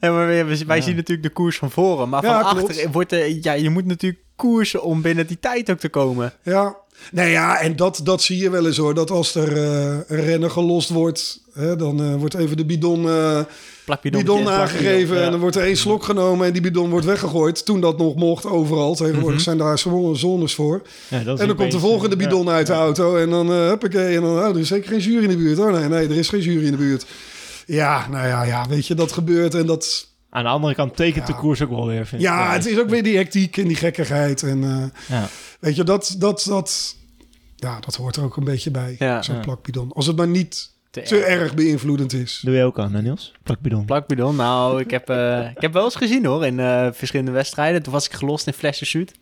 [0.00, 0.10] ja.
[0.10, 0.26] Maar
[0.66, 2.08] wij, zien natuurlijk de koers van voren.
[2.08, 5.88] Maar van achter wordt ja, je moet natuurlijk koersen om binnen die tijd ook te
[5.88, 6.32] komen.
[6.42, 6.76] Ja,
[7.12, 8.94] nee, ja, en dat, dat zie je wel eens hoor.
[8.94, 13.08] Dat als er eh, een renner gelost wordt, hè, dan eh, wordt even de bidon,
[13.08, 13.40] eh,
[14.02, 15.16] bidon aangegeven.
[15.16, 15.22] ja.
[15.24, 17.64] En dan wordt er één slok genomen en die bidon wordt weggegooid.
[17.64, 18.94] Toen dat nog mocht, overal.
[18.94, 19.42] Tegenwoordig Mhm.
[19.42, 20.82] zijn daar zo- zones voor.
[21.08, 22.52] Ja, En dan komt de volgende bidon ja.
[22.52, 23.16] uit de auto.
[23.16, 25.58] En dan, eh huppakee, en dan, oh, er is zeker geen jury in de buurt.
[25.58, 27.06] Oh nee, nee, er is geen jury in de buurt.
[27.66, 29.54] Ja, nou ja, ja, weet je, dat gebeurt.
[29.54, 31.38] En dat, Aan de andere kant tekent de Ja.
[31.38, 32.06] koers ook wel weer.
[32.06, 32.26] Vind ik.
[32.28, 34.42] ja, het is ook weer die hectiek en die gekkigheid.
[34.42, 35.28] En Ja.
[35.58, 36.96] Weet je, dat, dat, dat,
[37.56, 38.96] ja, dat hoort er ook een beetje bij.
[38.98, 39.22] Ja.
[39.22, 39.40] Zo'n Ja.
[39.40, 39.92] plakbidon.
[39.92, 41.40] Als het maar niet te te erg.
[41.40, 42.40] erg beïnvloedend is.
[42.44, 43.32] Doe je ook aan, hè, Niels?
[43.42, 43.84] Plakbidon.
[43.84, 47.82] Plakbidon, nou, ik heb, eh, ik heb wel eens gezien hoor, in eh, verschillende wedstrijden.
[47.82, 49.12] Toen was ik gelost in flessensuit.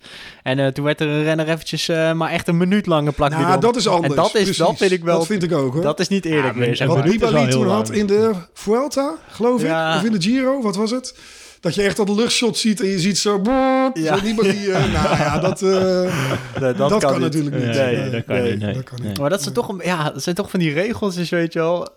[0.43, 3.15] En eh, toen werd er een renner eventjes eh, maar echt een minuut lang een
[3.15, 3.47] plakbidon.
[3.49, 4.09] Nou, dat is anders.
[4.15, 4.57] En dat, is, precies.
[4.57, 5.83] dat vind ik wel, Dat vind ik ook hoor.
[5.83, 6.87] dat is niet eerlijk Ja, meer.
[6.87, 9.67] Wat Nibali toen had in de Vuelta, geloof ik.
[9.67, 9.97] Ja.
[9.97, 11.19] Of in de Giro, wat was het?
[11.61, 13.41] Dat je echt dat luchtshot ziet en je ziet zo...
[13.45, 14.17] Ja.
[14.19, 15.71] Zo Nibali, eh, nou ja, dat, eh,
[16.61, 17.21] Dat, dat, kan, niet.
[17.21, 17.65] natuurlijk niet.
[17.65, 18.61] Nee, Nee, dat kan nee, niet.
[18.61, 18.75] Nee.
[18.75, 19.07] dat kan niet.
[19.07, 19.17] Nee.
[19.21, 21.59] Maar dat zijn, toch, een- ja, dat zijn toch van die regels, dus weet je
[21.59, 21.89] wel.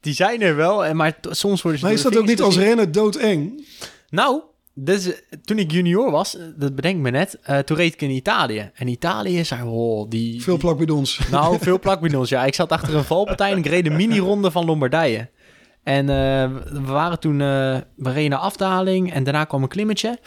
[0.00, 2.56] Die zijn er wel, en maar soms worden ze Maar is dat ook niet als
[2.56, 3.66] rennen doodeng?
[4.10, 4.40] Nou,
[4.74, 8.02] dus, eh, toen ik junior was, dat bedenk ik me net, eh, toen reed ik
[8.02, 8.70] in Italië.
[8.74, 10.42] En Italië zijn, oh, die...
[10.42, 11.20] Veel plakbidons.
[11.30, 12.44] Nou, veel plakbidons, ja.
[12.44, 15.28] Ik zat achter een valpartij en ik reed de mini-ronde van Lombardije.
[15.84, 20.18] En eh, we waren toen, eh we reden naar afdaling en daarna kwam een klimmetje.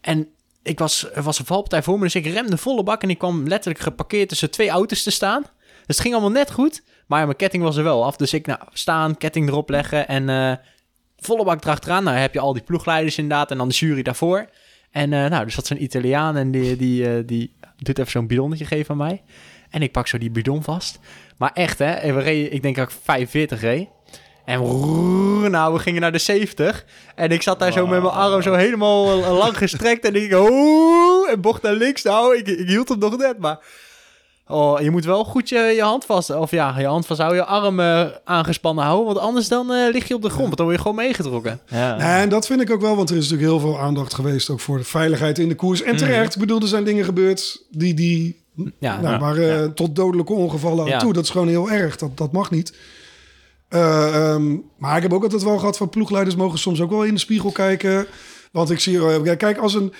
[0.00, 0.28] En
[0.62, 3.18] ik was, er was een valpartij voor me, dus ik remde volle bak en ik
[3.18, 5.42] kwam letterlijk geparkeerd tussen twee auto's te staan.
[5.42, 8.16] Dus het ging allemaal net goed, maar mijn ketting was er wel af.
[8.16, 10.56] Dus ik, nou, staan, ketting erop leggen en eh,
[11.16, 12.04] volle bak erachteraan.
[12.04, 14.48] Nou, heb je al die ploegleiders inderdaad en dan de jury daarvoor.
[14.90, 18.90] En nou, dus dat zo'n Italiaan en die, die, die doet even zo'n bidonnetje geven
[18.90, 19.22] aan mij.
[19.70, 20.98] En ik pak zo die bidon vast.
[21.36, 22.12] Maar echt, hè?
[22.12, 23.88] We reden, ik denk dat ik 45 reed.
[24.44, 24.60] En
[25.50, 26.84] nou, we gingen naar de 70.
[27.14, 30.04] En ik zat daar zo met mijn arm zo helemaal eh, lang gestrekt.
[30.04, 32.02] En ik oeh, en bocht naar links.
[32.02, 33.58] Nou, ik, ik hield hem nog net, maar...
[34.48, 36.30] Oh, je moet wel goed je, je hand vast...
[36.30, 39.06] Of ja, je hand vasthouden, je arm eh, aangespannen houden.
[39.06, 40.44] Want anders dan eh, lig je op de grond.
[40.44, 41.60] Want dan word je gewoon meegetrokken.
[41.70, 41.98] Ja.
[42.20, 44.50] En dat vind ik ook wel, want er is natuurlijk heel veel aandacht geweest...
[44.50, 45.82] ook voor de veiligheid in de koers.
[45.82, 47.94] En terecht, ik bedoel, er zijn dingen gebeurd die...
[47.94, 48.42] die
[48.78, 51.12] Ja, nou, eh, tot dodelijke ongevallen aan toe.
[51.12, 51.96] Dat is gewoon heel erg.
[51.96, 52.72] Dat, dat mag niet.
[53.68, 57.04] Eh, ehm, maar ik heb ook altijd wel gehad van ploegleiders mogen soms ook wel
[57.04, 58.06] in de spiegel kijken.
[58.52, 59.92] Want ik zie, eh, kijk, als een.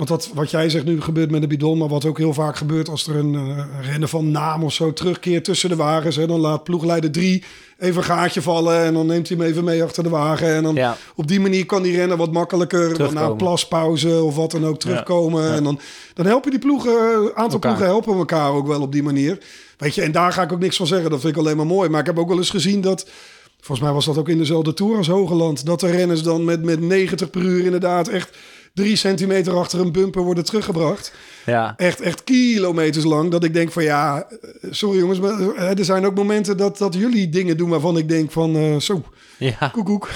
[0.00, 2.56] Want dat, wat jij zegt nu gebeurt met de bidon, maar wat ook heel vaak
[2.56, 6.16] gebeurt als er een eh, renner van naam of zo terugkeert tussen de wagens.
[6.16, 7.44] Hè, dan laat ploegleider 3
[7.78, 10.54] even een gaatje vallen en dan neemt hij hem even mee achter de wagen.
[10.54, 10.96] En dan ja.
[11.14, 13.30] op die manier kan die renner wat makkelijker na Terugkomen.
[13.30, 15.44] een plaspauze of wat dan ook terugkomen.
[15.44, 15.54] ja.
[15.54, 15.80] En dan,
[16.14, 17.58] dan helpen die ploegen, een aantal Elkaar.
[17.60, 19.38] ploegen helpen elkaar ook wel op die manier.
[19.78, 21.10] Weet je, en daar ga ik ook niks van zeggen.
[21.10, 21.88] Dat vind ik alleen maar mooi.
[21.88, 23.08] Maar ik heb ook wel eens gezien dat,
[23.56, 26.62] volgens mij was dat ook in dezelfde Tour als Hogeland, dat de renners dan met,
[26.62, 28.36] met 90 per uur inderdaad echt
[28.74, 31.12] drie centimeter achter een bumper worden teruggebracht.
[31.46, 31.74] Ja.
[31.76, 33.30] Echt, echt kilometers lang.
[33.30, 36.78] Dat ik denk van ja, eh, sorry jongens, maar eh, er zijn ook momenten dat,
[36.78, 39.02] dat jullie dingen doen waarvan ik denk van eh, zo,
[39.38, 39.68] Ja.
[39.72, 40.08] koekoek.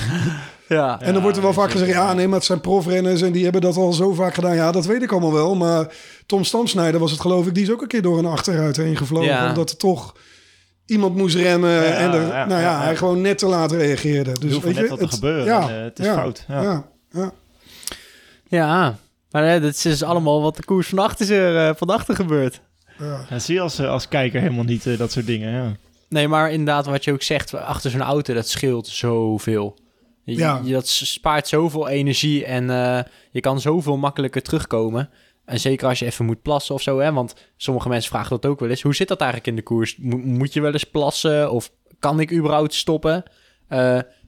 [0.69, 1.01] Ja.
[1.01, 3.43] En dan wordt er wel vaak gezegd, ja, nee, maar het zijn profrenners en die
[3.43, 4.55] hebben dat al zo vaak gedaan.
[4.55, 5.55] Ja, dat weet ik allemaal wel.
[5.55, 5.95] Maar
[6.27, 8.97] Tom Stamsnijder was het geloof ik, die is ook een keer door een achteruit heen
[8.97, 9.29] gevlogen.
[9.29, 9.49] Ja.
[9.49, 10.15] Omdat er toch
[10.87, 12.83] iemand moest remmen Ja, en er, ja, nou ja, ja, ja.
[12.83, 14.33] hij gewoon net te laat reageerde.
[14.41, 15.45] Dus hoeft weet net je, wat te het- gebeuren.
[15.45, 16.45] Ja, en, het is ja, fout.
[16.49, 16.85] Ja.
[17.11, 17.33] ja,
[18.49, 18.97] ja.
[19.31, 22.61] Maar hè, dat is dus allemaal wat de koers van achter, eh, van achter gebeurt.
[22.99, 23.27] ja.
[23.31, 25.53] Ja, zie je als, eh, als kijker helemaal niet eh, dat soort dingen.
[25.53, 25.73] Ja.
[26.09, 29.79] Nee, maar inderdaad, wat je ook zegt, achter zo'n auto, dat scheelt zoveel.
[30.25, 30.61] Je, Ja.
[30.65, 35.11] je- dat spaart zoveel energie en eh, je kan zoveel makkelijker terugkomen.
[35.45, 37.13] En zeker als je even moet plassen of zo, hè?
[37.13, 38.83] Want sommige mensen vragen dat ook wel eens.
[38.83, 39.97] Hoe zit dat eigenlijk in de koers?
[39.99, 43.23] Mo- moet je wel eens plassen of kan ik überhaupt stoppen?
[43.69, 43.79] Eh,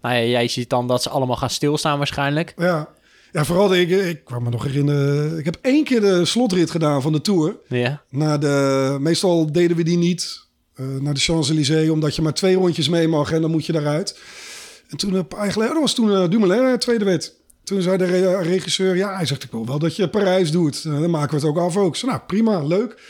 [0.01, 2.55] nou ja, jij ziet dan dat ze allemaal gaan stilstaan waarschijnlijk.
[2.57, 2.89] Ja.
[3.37, 7.03] Ja, vooral, ik, ik kwam me nog herinneren, ik heb één keer de slotrit gedaan
[7.03, 7.57] van de Tour.
[7.69, 10.41] Ja, Naar de, meestal deden we die niet
[10.75, 13.73] eh, naar de Champs-Élysées, omdat je maar twee rondjes mee mag en dan moet je
[13.73, 14.19] daaruit.
[14.91, 17.35] En toen, een paar geleden, dat was toen uh, Dumoulin tweede werd.
[17.65, 20.85] Toen zei de re- regisseur, ja, hij zegt, ik wil wel dat je Parijs doet.
[20.85, 21.97] Eh, dan maken we het ook af ook.
[21.97, 23.01] Zei, nou, prima, leuk.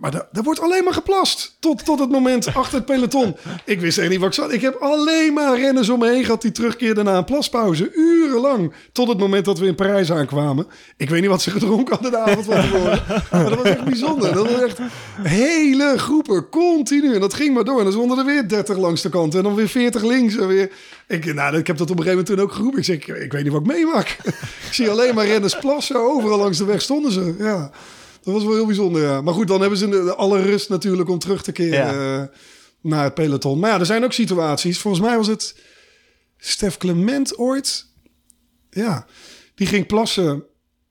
[0.00, 1.56] Maar da- daar wordt alleen maar geplast.
[1.58, 3.36] Tot, tot het moment achter het peloton.
[3.64, 4.52] Ik wist echt niet wat ik zat.
[4.52, 7.90] Ik heb alleen maar renners om me heen gehad die terugkeerden na een plaspauze.
[7.94, 8.72] Urenlang.
[8.92, 10.66] Tot het moment dat we in Parijs aankwamen.
[10.96, 12.54] Ik weet niet wat ze gedronken hadden de avond van.
[13.30, 14.32] Maar dat was echt bijzonder.
[14.34, 14.78] Dat was echt
[15.22, 16.48] hele groepen.
[16.48, 17.14] Continu.
[17.14, 17.78] En dat ging maar door.
[17.78, 19.34] En dan stonden er weer 30 langs de kant.
[19.34, 20.36] En dan weer 40 links.
[20.36, 20.70] En weer...
[21.08, 22.78] Ik, nou, ik heb dat op een gegeven moment toen ook geroepen.
[22.78, 24.16] Ik zeg, ik, weet niet wat ik meemaak.
[24.66, 25.96] ik zie alleen maar renners plassen.
[25.96, 27.34] Overal langs de weg stonden ze.
[27.38, 27.70] Ja.
[28.22, 29.20] Dat was wel heel bijzonder, ja.
[29.20, 32.36] Maar goed, dan hebben ze de, alle rust natuurlijk om terug te keren eh,
[32.80, 33.58] naar het peloton.
[33.58, 34.78] Maar ja, er zijn ook situaties.
[34.78, 35.60] Volgens mij was het
[36.36, 37.86] Stef Clement ooit.
[38.70, 39.06] Ja,
[39.54, 40.44] die ging plassen.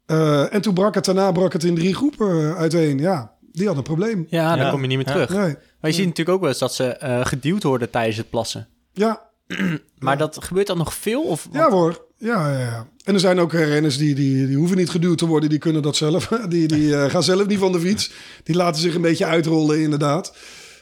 [0.05, 2.97] eh, en toen brak het daarna brak het in drie groepen uiteen.
[2.97, 4.25] Ja, die had een probleem.
[4.29, 4.71] ja dan Ja.
[4.71, 5.11] kom je niet meer Ja.
[5.13, 5.29] terug.
[5.29, 5.55] Nee.
[5.81, 8.67] Maar je ziet natuurlijk ook wel eens dat ze eh, geduwd worden tijdens het plassen.
[8.93, 9.29] Ja,
[9.99, 11.23] Maar dat gebeurt dan nog veel?
[11.23, 12.07] Of, ja hoor.
[12.19, 12.87] Ja, ja, ja.
[13.03, 15.49] En er zijn ook renners die, die, die hoeven niet geduwd te worden.
[15.49, 16.27] Die kunnen dat zelf.
[16.49, 18.11] Die, die eh, gaan zelf niet van de fiets.
[18.43, 20.33] Die laten zich een beetje uitrollen inderdaad.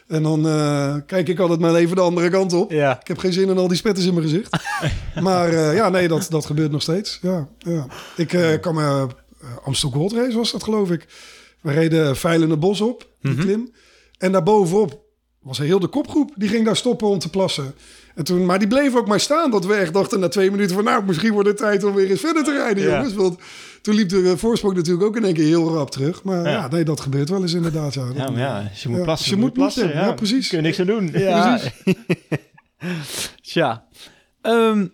[0.07, 2.71] En dan eh, kijk ik altijd maar even de andere kant op.
[2.71, 2.99] Ja.
[3.01, 4.57] Ik heb geen zin in al die spetters in mijn gezicht.
[5.21, 7.19] maar eh, ja, nee, dat, dat gebeurt nog steeds.
[7.21, 7.85] Ja, ja.
[8.15, 9.07] Ik kan me...
[9.63, 11.05] Amstel Gold Race was dat, geloof ik.
[11.61, 13.41] We reden Veilende Bos op, die Mhm.
[13.41, 13.71] klim.
[14.17, 14.99] En daarbovenop
[15.41, 16.31] was heel de kopgroep.
[16.35, 17.73] Die ging daar stoppen om te plassen.
[18.17, 19.51] En toen, maar die bleef ook maar staan.
[19.51, 20.83] Dat we echt dachten na twee minuten van...
[20.83, 22.95] nou, misschien wordt het tijd om weer eens verder te rijden, Ja.
[22.95, 23.13] jongens.
[23.13, 23.39] Want
[23.81, 26.23] toen liep de eh, voorsprong natuurlijk ook in één keer heel rap terug.
[26.23, 26.67] Maar ja, Ja.
[26.67, 27.93] nee, dat gebeurt wel eens inderdaad.
[27.93, 29.81] Ja, Ja, maar ja, als je moet Ja, plassen, je moet plassen.
[29.83, 30.47] plassen, ja, precies.
[30.47, 31.09] Kun je niks aan doen.
[31.13, 31.59] Ja.
[33.41, 33.85] Tja.
[34.41, 34.87] Ehm,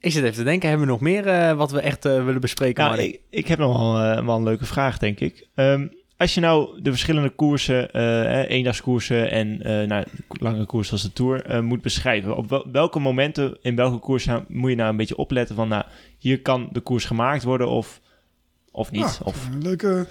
[0.00, 2.40] ik zit even te denken, hebben we nog meer eh, wat we echt eh, willen
[2.40, 2.84] bespreken?
[2.84, 5.48] Nou, ik, ik heb nog wel, wel een leuke vraag, denk ik.
[5.54, 11.02] Ehm, als je nou de verschillende koersen, eh eendagskoersen en eh nou, lange koersen als
[11.02, 12.36] de Tour, eh, moet beschrijven.
[12.36, 15.84] Op wel- welke momenten in welke koers moet je nou een beetje opletten van, nou,
[16.18, 18.00] hier kan de koers gemaakt worden of,
[18.70, 19.00] of niet?
[19.00, 20.06] Ja, of, leuke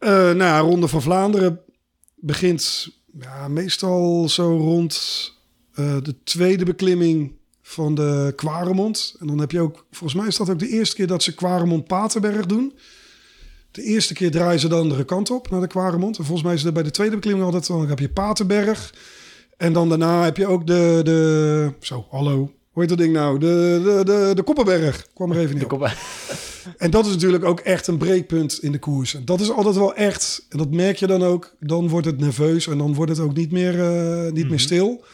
[0.00, 1.60] nou ja, Ronde van Vlaanderen
[2.14, 2.88] begint
[3.20, 5.34] ja, meestal zo rond
[5.74, 9.16] de tweede beklimming van de Kwaremond.
[9.20, 11.34] En dan heb je ook, volgens mij is dat ook de eerste keer dat ze
[11.34, 12.72] Kwaremond-Paterberg doen.
[13.76, 16.18] De eerste keer draaien ze de andere kant op naar de Kwaremond.
[16.18, 18.94] En volgens mij is het bij de tweede beklimming altijd, dan heb je Paterberg.
[19.56, 23.38] En dan daarna heb je ook de, de zo, hallo, hoe heet dat ding nou?
[23.38, 25.90] De, de, de, de Koppenberg, kwam er even niet De op.
[26.76, 29.14] En dat is natuurlijk ook echt een breekpunt in de koers.
[29.14, 32.18] En dat is altijd wel echt, en dat merk je dan ook, dan wordt het
[32.18, 35.04] nerveus en dan wordt het ook niet meer, eh, niet meer stil.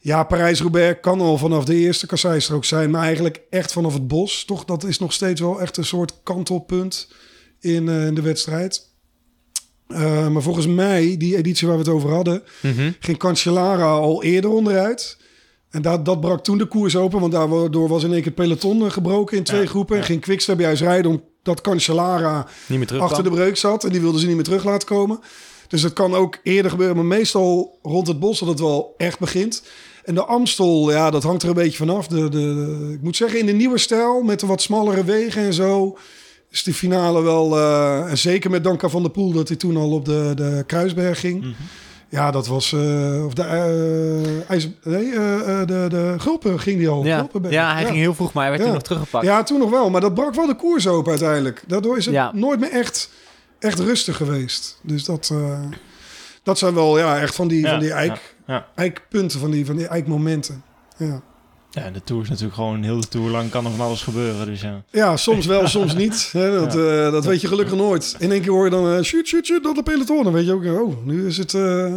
[0.00, 4.44] Ja, Parijs-Roubaix kan al vanaf de eerste kasseistrook zijn, maar eigenlijk echt vanaf het bos.
[4.44, 7.08] Toch, dat is nog steeds wel echt een soort kantelpunt
[7.74, 8.94] in, eh, in de wedstrijd.
[9.88, 12.90] Eh, maar volgens mij, die editie waar we het over hadden, Mhm.
[13.00, 15.16] ging Cancellara al eerder onderuit.
[15.70, 18.34] En dat, dat brak toen de koers open, want daardoor was in één keer het
[18.34, 19.96] peloton eh, gebroken in twee Ja, groepen.
[19.96, 22.46] En ging Quickstep juist rijden omdat Cancellara
[23.00, 23.84] achter de breuk zat.
[23.84, 25.20] En die wilden ze niet meer terug laten komen.
[25.68, 29.18] Dus het kan ook eerder gebeuren, maar meestal rond het bos dat het wel echt
[29.18, 29.62] begint.
[30.04, 32.06] En de Amstel, ja, dat hangt er een beetje vanaf.
[32.06, 35.42] De, de, de- ik moet zeggen, in de nieuwe stijl, met de wat smallere wegen
[35.42, 35.98] en zo...
[36.56, 37.56] is de finale wel...
[37.58, 40.64] eh, en zeker met Danka van der Poel, dat hij toen al op de, de
[40.66, 41.40] Kruisberg ging...
[41.40, 41.50] Mhm.
[42.08, 42.72] Ja, dat was.
[42.72, 45.10] eh, of de, eh, ijs, nee,
[45.66, 47.04] de, de Gulpen ging die al.
[47.04, 47.28] Ja.
[47.48, 48.66] Ja, hij ging heel vroeg, maar hij werd Ja.
[48.68, 49.24] toen nog teruggepakt.
[49.24, 49.90] Ja, toen nog wel.
[49.90, 51.62] Maar dat brak wel de koers open uiteindelijk.
[51.66, 52.30] Daardoor is het Ja.
[52.34, 53.10] nooit meer echt,
[53.58, 54.78] echt rustig geweest.
[54.82, 55.32] Dus dat,
[56.42, 58.34] dat zijn wel ja, echt van die, van die eik,
[58.74, 60.62] eikpunten, van die, van die eikmomenten.
[60.96, 61.20] Ja.
[61.70, 64.46] Ja, de Tour is natuurlijk gewoon heel de Tour lang kan er van alles gebeuren.
[64.46, 64.82] Dus ja.
[64.90, 66.28] ja, soms wel, soms niet.
[66.32, 68.16] Hè, dat, eh, dat weet je gelukkig nooit.
[68.18, 70.24] In één keer hoor je dan, eh, shoot, shoot, shoot, dat de peloton.
[70.24, 71.94] Dan weet je ook, oh, nu is het, eh,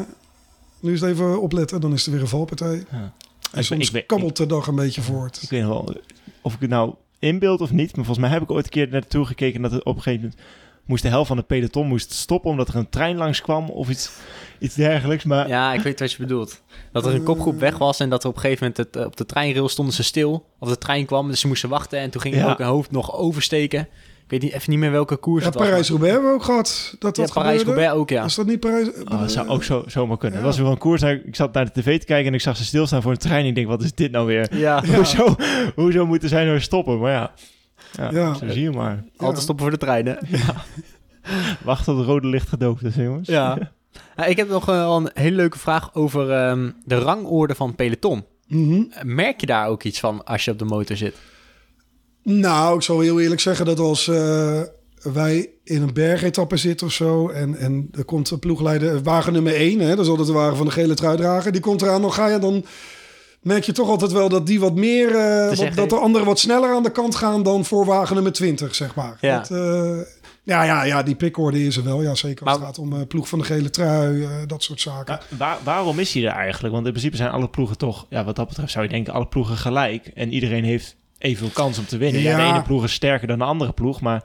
[0.79, 1.81] nu is het even opletten.
[1.81, 2.85] Dan is er weer een valpartij.
[2.91, 3.13] Ja.
[3.51, 5.39] En Ik- soms ik kabbelt de dag een beetje voort.
[5.41, 5.95] Ik weet nog wel
[6.41, 7.95] of ik het nou inbeeld of niet.
[7.95, 10.25] Maar volgens mij heb ik ooit een keer naartoe gekeken dat het op een gegeven
[10.25, 10.41] moment
[10.89, 13.89] moest de helft van de peloton moest stoppen omdat er een trein langs kwam of
[13.89, 14.11] iets,
[14.59, 15.23] iets dergelijks.
[15.23, 16.61] Maar Ja, ik weet wat je bedoelt.
[16.91, 19.05] Dat er een kopgroep weg was en dat er op een gegeven moment het, eh,
[19.05, 20.45] op de treinrail stonden ze stil.
[20.59, 21.99] Of de trein kwam, dus ze moesten wachten.
[21.99, 22.51] En toen ging er Ja.
[22.51, 23.79] ook een hoofd nog oversteken.
[24.23, 25.67] Ik weet niet, even niet meer welke koers Ja, het was.
[25.67, 26.95] Parijs-Roubaix hebben we ook gehad.
[26.99, 28.23] Dat dat Ja, Parijs-Roubaix ook, ja.
[28.23, 28.87] Is dat niet Parijs?
[29.11, 30.39] oh, dat zou ook zo, zomaar kunnen.
[30.39, 30.45] Ja.
[30.45, 31.01] Het was weer een koers.
[31.01, 33.41] Ik zat naar de tv te kijken en ik zag ze stilstaan voor een trein.
[33.41, 34.55] En ik denk, wat is dit nou weer?
[34.57, 34.93] Ja, Ja.
[34.95, 35.35] Hoezo,
[35.75, 36.99] hoezo moeten zij nou stoppen?
[36.99, 37.31] Maar ja,
[37.91, 38.33] ja, Ja.
[38.33, 39.03] zo zie je maar.
[39.17, 40.17] altijd stoppen voor de treinen.
[41.63, 43.27] Wacht tot het rode licht gedoofd is, jongens.
[43.27, 43.57] Ja.
[44.17, 47.75] Ja, ik heb nog eh, wel een hele leuke vraag over ehm, de rangorde van
[47.75, 48.25] peloton.
[48.47, 48.83] Mhm.
[49.03, 51.15] Merk je daar ook iets van als je op de motor zit?
[52.23, 54.61] Nou, ik zal heel eerlijk zeggen dat als eh,
[55.13, 57.29] wij in een bergetappe zitten of zo...
[57.29, 59.79] en, en er komt een ploegleider, wagen nummer 1...
[59.79, 61.51] Hè, dat is altijd de wagen van de gele truidrager...
[61.51, 62.65] die komt eraan, dan ga je dan...
[63.41, 65.15] merk je toch altijd wel dat die wat meer...
[65.15, 67.43] eh, wat- dat de anderen wat sneller aan de kant gaan...
[67.43, 69.17] dan voor wagen nummer 20, zeg maar.
[69.21, 69.37] Ja.
[69.37, 69.97] Dat, eh,
[70.43, 72.01] ja, ja, ja, die pickorde is er wel.
[72.01, 74.63] Ja, zeker als Maar- het gaat om eh, ploeg van de gele trui, eh, dat
[74.63, 75.19] soort zaken.
[75.37, 76.73] Waar- waarom is hij er eigenlijk?
[76.73, 79.27] Want in principe zijn alle ploegen toch, ja, wat dat betreft zou je denken, alle
[79.27, 80.07] ploegen gelijk.
[80.07, 82.21] En iedereen heeft evenveel kans om te winnen.
[82.21, 82.37] Ja, Ja.
[82.37, 84.23] de ene ploeg is sterker dan de andere ploeg, maar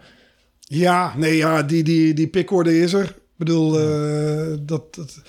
[0.60, 3.04] Ja, nee, ja, die, die, die pickorde is er.
[3.04, 5.22] Ik bedoel, eh, dat, dat,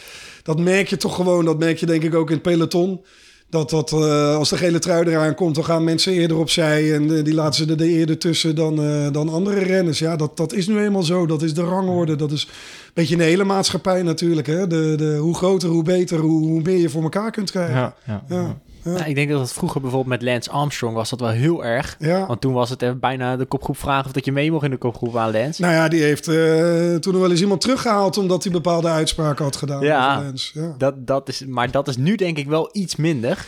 [0.43, 1.45] dat merk je toch gewoon.
[1.45, 3.05] Dat merk je denk ik ook in het peloton.
[3.49, 6.93] Dat, dat eh, als de gele trui eraan komt, dan gaan mensen eerder opzij.
[6.93, 9.99] En eh, die laten ze er de eerder tussen dan, eh, dan andere renners.
[9.99, 11.25] Ja, dat, dat is nu eenmaal zo.
[11.25, 12.15] Dat is de rangorde.
[12.15, 14.47] Dat is een beetje een hele maatschappij natuurlijk.
[14.47, 14.67] Hè?
[14.67, 17.75] De, de, hoe groter, hoe beter, hoe, hoe meer je voor elkaar kunt krijgen.
[17.75, 18.91] ja, ja, Ja, ja.
[18.91, 21.95] Nou, ik denk dat het vroeger bijvoorbeeld met Lance Armstrong was dat wel heel erg.
[21.99, 22.25] ja.
[22.27, 24.77] Want toen was het bijna de kopgroep vragen of dat je mee mocht in de
[24.77, 25.61] kopgroep aan Lance.
[25.61, 28.17] Nou ja, die heeft eh, toen wel eens iemand teruggehaald...
[28.17, 29.81] omdat hij bepaalde uitspraken had gedaan.
[29.81, 30.19] Ja.
[30.19, 30.51] Lens.
[30.53, 30.75] ja.
[30.77, 33.45] Dat, dat is, maar dat is nu denk ik wel iets minder.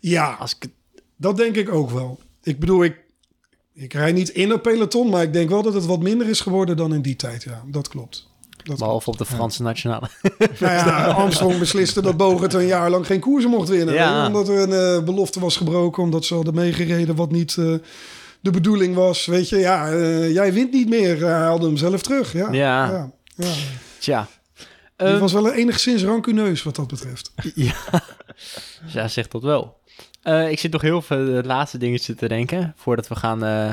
[0.00, 0.36] ja.
[0.38, 0.70] Als ik,
[1.16, 2.20] Dat denk ik ook wel.
[2.42, 2.96] Ik bedoel, ik,
[3.74, 6.40] ik rij niet in een peloton, maar ik denk wel dat het wat minder is
[6.40, 7.42] geworden dan in die tijd.
[7.42, 8.28] Ja, dat klopt.
[8.66, 10.08] Dat behalve op de Franse nationale.
[10.60, 13.94] Nou ja, Armstrong besliste dat Bogert een jaar lang geen koersen mocht winnen.
[13.94, 14.20] Ja.
[14.20, 17.74] hè, Omdat er een eh, belofte was gebroken, omdat ze hadden meegereden wat niet eh,
[18.40, 19.26] de bedoeling was.
[19.26, 21.20] Weet je, ja, eh, jij wint niet meer.
[21.20, 22.32] Hij haalde hem zelf terug.
[22.32, 22.86] Ja, Ja.
[22.90, 23.52] ja, ja.
[23.98, 24.26] Tja.
[24.96, 27.32] Die Ehm, was wel enigszins rancuneus wat dat betreft.
[27.54, 27.74] ja.
[28.86, 29.78] ja, zegt dat wel.
[30.22, 32.72] Eh, ik zit nog heel veel de laatste dingetjes te denken.
[32.76, 33.72] Voordat we gaan eh,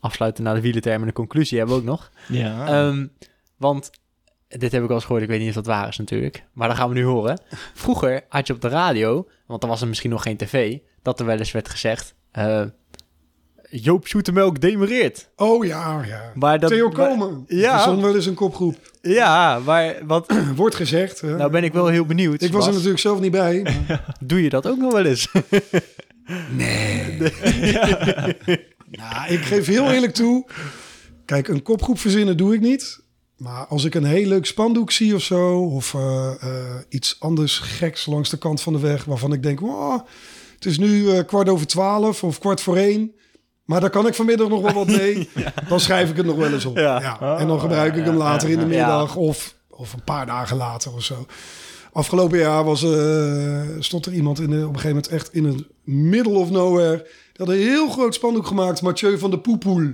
[0.00, 2.10] afsluiten naar de wielenterm en de conclusie hebben we ook nog.
[2.28, 2.66] Ja.
[2.66, 3.06] Ehm,
[3.60, 3.90] want
[4.48, 6.44] dit heb ik al eens gehoord, ik weet niet of dat waar is natuurlijk.
[6.52, 7.40] Maar dat gaan we nu horen.
[7.74, 11.20] Vroeger had je op de radio, want dan was er misschien nog geen tv, dat
[11.20, 12.14] er wel eens werd gezegd...
[12.32, 12.62] eh,
[13.72, 15.28] Joop Zoetemelk demereert.
[15.36, 16.32] Oh ja, ja.
[16.34, 17.44] Maar dat, Theo Komen.
[17.46, 17.56] Ja.
[17.58, 17.82] Ja.
[17.82, 18.76] zon wel eens een kopgroep.
[19.02, 21.20] Ja, maar wat, Wordt gezegd.
[21.20, 21.36] hè.
[21.36, 22.42] nou ben ik wel heel benieuwd.
[22.42, 23.62] ik was er natuurlijk zelf niet bij.
[23.62, 25.28] maar- Doe je dat ook nog wel eens?
[28.90, 30.46] Nou, ik geef heel eerlijk toe.
[31.24, 32.99] Kijk, een kopgroep verzinnen doe ik niet.
[33.40, 35.58] Maar als ik een heel leuk spandoek zie of zo...
[35.58, 36.50] of eh, eh,
[36.88, 39.04] iets anders geks langs de kant van de weg...
[39.04, 40.00] waarvan ik denk, wow,
[40.54, 43.12] het is nu eh, kwart over twaalf of kwart voor één...
[43.64, 45.28] maar daar kan ik vanmiddag nog wel wat mee...
[45.68, 46.76] dan schrijf ik het nog wel eens op.
[46.76, 47.00] Ja.
[47.00, 47.38] Ja.
[47.38, 49.16] En dan gebruik ik hem later in de middag...
[49.16, 51.26] Of, of een paar dagen later of zo.
[51.92, 52.86] Afgelopen jaar was,
[53.84, 57.06] stond er iemand in de, op een gegeven moment echt in het middle of nowhere.
[57.40, 59.82] Die had een heel groot spandoek gemaakt, Mathieu van de Poepoel.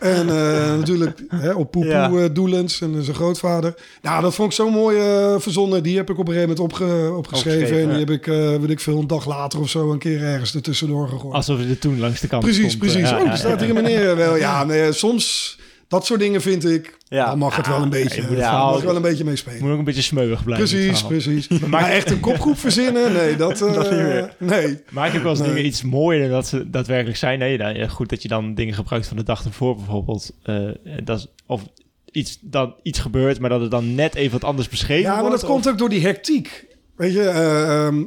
[0.00, 2.10] en eh, natuurlijk hè, op Poepoel Ja.
[2.10, 3.74] eh, doelens en zijn grootvader.
[4.02, 5.82] Nou, dat vond ik zo mooi eh, verzonnen.
[5.82, 7.60] Die heb ik op een gegeven moment opge, opgeschreven.
[7.60, 8.24] Opgeschreven, en die heb ik,
[8.60, 11.34] weet ik veel, een dag later of zo een keer ergens ertussendoor gegooid.
[11.34, 13.08] Alsof je er toen langs de kant Precies, precies.
[13.08, 14.36] Ja, oh, ja, er staat hier een meneer wel.
[14.36, 15.58] Ja, nee, soms
[15.94, 16.96] dat soort dingen vind ik.
[17.08, 17.26] Ja.
[17.26, 18.22] Dan mag het wel een beetje.
[18.28, 19.62] moet ja, mag er wel een beetje meespelen.
[19.62, 20.68] Moet ook een beetje smeuig blijven.
[20.68, 21.48] Precies, precies.
[21.66, 23.12] Maar echt een kopgroep verzinnen?
[23.12, 24.34] Nee, dat, eh, Dat niet meer.
[24.38, 24.82] Nee.
[24.90, 25.48] Maak ik wel eens Nee.
[25.48, 27.38] dingen iets mooier dan dat ze daadwerkelijk zijn?
[27.38, 30.30] Nee, dan, ja, goed dat je dan dingen gebruikt van de dag ervoor bijvoorbeeld.
[30.42, 30.68] Eh,
[31.04, 31.62] dat is, of
[32.10, 35.22] iets, dat iets gebeurt, maar dat het dan net even wat anders beschreven Ja, maar
[35.24, 35.40] wordt.
[35.40, 36.66] dat komt ook door die hectiek.
[36.96, 38.04] Weet je, eh, ehm,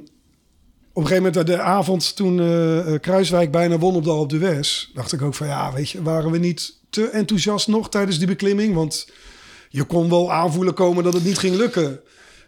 [0.98, 4.38] op een gegeven moment de avond toen eh, eh, Kruiswijk bijna won op de Alpe
[4.38, 4.90] d'Huez...
[4.94, 8.28] dacht ik ook van ja, weet je, waren we niet te enthousiast nog tijdens die
[8.28, 8.74] beklimming?
[8.76, 9.08] Want
[9.70, 12.00] je kon wel aanvoelen komen dat het niet ging lukken.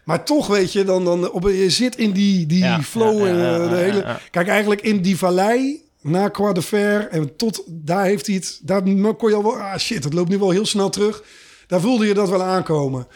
[0.04, 3.18] Maar toch, weet je, dan, dan op, je zit in die, die Ja, flow.
[3.20, 4.18] ja, ja, en, eh, de hele.
[4.30, 7.08] Kijk, eigenlijk in die vallei, na Croix de Fer...
[7.08, 8.60] en tot daar heeft hij het...
[8.62, 8.82] Daar
[9.16, 9.56] kon je al wel...
[9.56, 11.22] Ah, shit, het loopt nu wel heel snel terug.
[11.66, 13.06] Daar voelde je dat wel aankomen.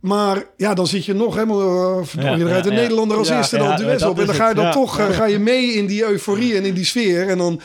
[0.00, 2.00] Maar ja, dan zit je nog helemaal...
[2.00, 2.82] Uh, Ja, je rijdt ja, een ja.
[2.82, 3.72] Nederlander als eerste dan
[4.08, 4.18] op.
[4.18, 6.74] En dan ga je dan toch eh, ga je mee in die euforie en in
[6.74, 7.28] die sfeer.
[7.28, 7.60] En dan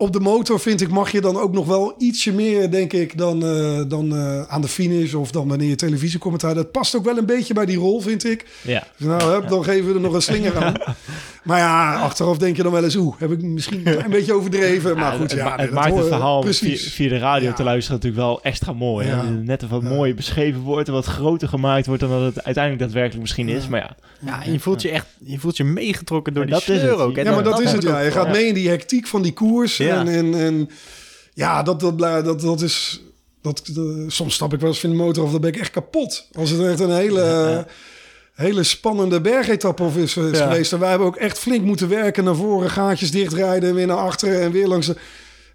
[0.00, 3.18] op de motor, vind ik, mag je dan ook nog wel ietsje meer, denk ik,
[3.18, 6.54] dan, eh, dan eh, aan de finish of dan wanneer je televisiecommentaar.
[6.54, 8.46] Dat past ook wel een beetje bij die rol, vind ik.
[8.62, 8.86] Ja.
[8.96, 10.74] Dus nou, dan geven we er nog een slinger aan.
[11.42, 14.32] Maar ja, achteraf denk je dan wel eens, oeh, heb ik misschien een klein beetje
[14.34, 14.96] overdreven.
[14.96, 15.56] Maar goed, het, ja.
[15.56, 17.54] het maakt het verhaal via, de radio Ja.
[17.54, 19.06] te luisteren natuurlijk wel extra mooi.
[19.06, 19.30] hè?
[19.30, 23.20] Net wat mooi beschreven wordt en wat groter gemaakt wordt dan dat het uiteindelijk daadwerkelijk
[23.22, 23.68] misschien is.
[23.68, 26.58] Maar ja, Ja, en je voelt je echt je voelt je meegetrokken door Ja, die
[26.66, 27.00] dat is sleur het.
[27.00, 27.16] ook.
[27.16, 27.22] hè.
[27.22, 28.00] Ja, maar dat, is het, ja.
[28.00, 29.76] Je gaat mee in die hectiek van die koers.
[29.76, 29.98] Ja.
[30.00, 30.70] En, en, en
[31.34, 33.00] ja, dat, dat, dat, dat, dat is...
[33.42, 33.62] Dat,
[34.06, 36.28] soms stap ik wel eens in de motor of dan ben ik echt kapot.
[36.38, 37.66] Als het echt een hele,
[38.40, 40.46] hele spannende bergetappe of is, is Ja.
[40.50, 40.72] geweest.
[40.72, 42.70] En wij hebben ook echt flink moeten werken naar voren.
[42.70, 44.96] Gaatjes dichtrijden en weer naar achteren en weer langs de...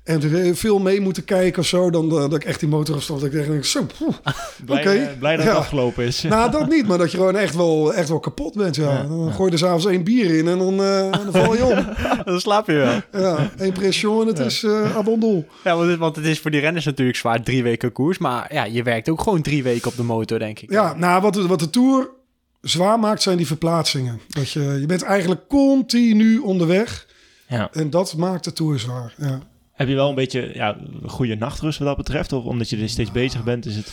[0.03, 1.89] En veel mee moeten kijken of zo.
[1.89, 3.21] Dan eh, dat ik echt die motor afstond.
[3.21, 4.13] Dat ik denk, zo, poeh.
[4.65, 4.89] blij, Oké.
[4.91, 5.59] eh, blij dat het Ja.
[5.59, 6.21] afgelopen is.
[6.21, 8.75] Nou, dat niet, maar dat je gewoon echt wel, echt wel kapot bent.
[8.75, 8.83] Ja.
[8.91, 11.63] Ja, Dan gooi je er s'avonds één bier in en dan, eh, dan val je
[11.65, 11.85] om.
[12.25, 13.21] Dan slaap je wel.
[13.21, 15.45] Ja, één pression en het is eh abondol.
[15.63, 18.17] Ja, want het, want het is voor die renners natuurlijk zwaar drie weken koers.
[18.17, 20.71] Maar ja, je werkt ook gewoon drie weken op de motor, denk ik.
[20.71, 22.09] Ja, nou, wat, de- wat de Tour
[22.69, 24.19] zwaar maakt, zijn die verplaatsingen.
[24.27, 27.07] Dat je, je bent eigenlijk continu onderweg.
[27.47, 27.69] Ja.
[27.71, 29.13] En dat maakt de Tour zwaar.
[29.17, 29.39] Ja.
[29.73, 32.33] Heb je wel een beetje ja, goede nachtrust wat dat betreft?
[32.33, 33.91] Of omdat je er steeds bezig bent, is het...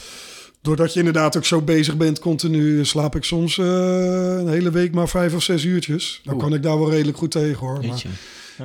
[0.62, 3.66] Doordat je inderdaad ook zo bezig bent continu, slaap ik soms eh,
[4.38, 6.20] een hele week maar vijf of zes uurtjes.
[6.24, 6.42] Dan Oeh.
[6.42, 7.74] kan ik daar wel redelijk goed tegen hoor.
[7.74, 8.08] Maar, Jeetje.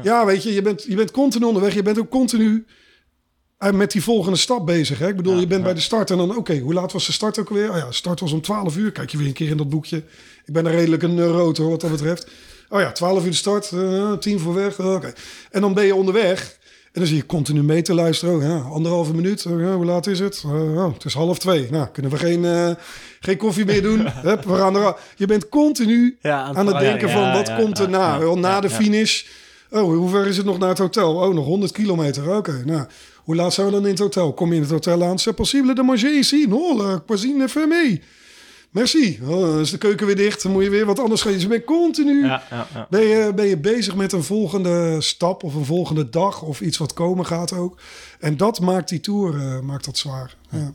[0.03, 1.73] ja, weet je, je bent, je bent continu onderweg.
[1.73, 2.65] Je bent ook continu
[3.57, 4.99] met die volgende stap bezig.
[4.99, 5.07] Hè?
[5.07, 5.65] Ik bedoel, Ja, je bent ja.
[5.65, 7.69] bij de start en dan, oké, hoe laat was de start ook weer?
[7.69, 8.91] Oh ja, de start was om 12 uur.
[8.91, 9.97] Kijk je weer een keer in dat boekje.
[10.45, 12.27] Ik ben er redelijk een neuroot hoor, wat dat betreft.
[12.69, 14.79] Oh ja, 12 uur de start, eh, tien voor weg.
[14.79, 15.13] Oké.
[15.51, 16.57] En dan ben je onderweg.
[16.91, 18.35] En dan zie je continu mee te luisteren.
[18.35, 19.45] Oh, ja, anderhalve minuut.
[19.45, 20.43] Oh, hoe laat is het?
[20.45, 21.67] Eh, oh, het is half twee.
[21.71, 22.71] Nou, kunnen we geen, eh,
[23.19, 24.07] geen koffie meer doen?
[24.29, 28.33] Hup, we gaan er, je bent continu aan het denken van wat komt er na?
[28.35, 29.23] na de finish.
[29.69, 31.15] Oh, hoe ver is het nog naar het hotel?
[31.15, 32.35] Oh, nog 100 kilometer.
[32.35, 32.85] Oké, nou,
[33.27, 34.33] hoe laat zijn we dan in het hotel?
[34.33, 35.19] Kom je in het hotel aan?
[35.19, 36.45] C'est possible de manger ici?
[36.47, 38.01] Non, la cuisine fermée.
[38.69, 39.19] Merci.
[39.23, 40.43] Oh, is de keuken weer dicht.
[40.43, 41.31] Dan moet je weer wat anders gaan.
[41.31, 42.25] Dus je bent continu...
[42.25, 42.87] Ja, ja, ja.
[42.89, 46.77] Ben je, ben je bezig met een volgende stap of een volgende dag of iets
[46.77, 47.81] wat komen gaat ook.
[48.19, 50.35] En dat maakt die Tour eh, maakt dat zwaar.
[50.49, 50.73] Ja.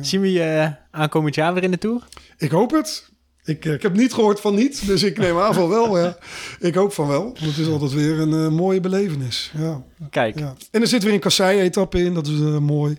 [0.00, 2.08] Zien we je eh, aankomend jaar weer in de Tour?
[2.38, 3.10] Ik hoop het.
[3.44, 5.98] Ik, eh, ik heb niet gehoord van niet, dus ik neem aan van wel.
[5.98, 6.16] Ja.
[6.68, 7.22] Ik hoop van wel.
[7.22, 9.52] Want het is altijd weer een eh, mooie belevenis.
[9.58, 10.38] Ja, Kijk.
[10.38, 10.54] ja.
[10.70, 12.96] En er zit weer een kassei-etappe in, dat is eh, mooi.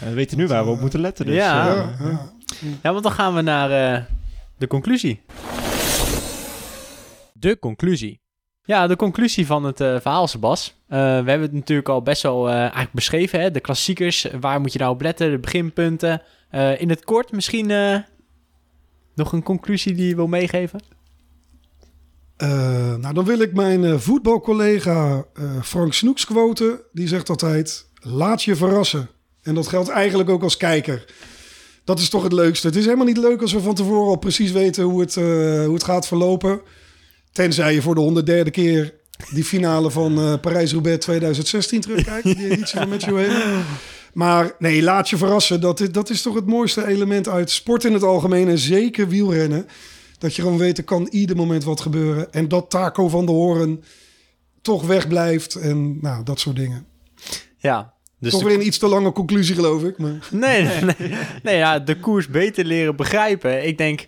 [0.00, 1.26] Eh, we weten nu waar we op moeten letten.
[1.26, 1.66] Dus, Ja.
[1.66, 2.32] Ja, ja.
[2.82, 4.02] Ja, want dan gaan we naar eh,
[4.58, 5.20] de conclusie.
[7.32, 8.20] De conclusie.
[8.64, 10.74] Ja, de conclusie van het eh, verhaal, Sebas.
[10.88, 13.50] Eh, we hebben het natuurlijk al best wel eh, eigenlijk beschreven, hè?
[13.50, 14.26] de klassiekers.
[14.40, 16.22] Waar moet je nou op letten, de beginpunten.
[16.50, 17.96] Eh, in het kort misschien eh,
[19.16, 20.80] nog een conclusie die je wil meegeven?
[22.36, 26.80] Eh, nou, dan wil ik mijn eh, voetbalcollega eh, Frank Snoeks quoten.
[26.92, 29.08] Die zegt altijd, laat je verrassen.
[29.42, 31.04] En dat geldt eigenlijk ook als kijker.
[31.84, 32.66] Dat is toch het leukste.
[32.66, 35.74] Het is helemaal niet leuk als we van tevoren al precies weten hoe het, hoe
[35.74, 36.60] het gaat verlopen.
[37.32, 38.94] Tenzij je voor de 103e keer
[39.32, 42.24] die finale van Parijs-Roubaix 2016 terugkijkt.
[42.24, 43.28] Die editie van Matthew.
[44.16, 45.60] Maar nee, laat je verrassen.
[45.60, 48.48] Dat, is- dat is toch het mooiste element uit sport in het algemeen.
[48.48, 49.66] En zeker wielrennen.
[50.18, 52.32] Dat je gewoon weet, er kan ieder moment wat gebeuren.
[52.32, 53.84] En dat Taco van de Hoorn
[54.62, 55.54] toch wegblijft.
[55.54, 56.86] En nou, dat soort dingen.
[57.58, 59.98] Ja, dus toch weer een iets te lange conclusie, geloof ik.
[59.98, 60.28] Maar...
[60.30, 61.12] Nee, nee, nee.
[61.42, 63.66] nee ja, de koers beter leren begrijpen.
[63.66, 64.06] Ik denk,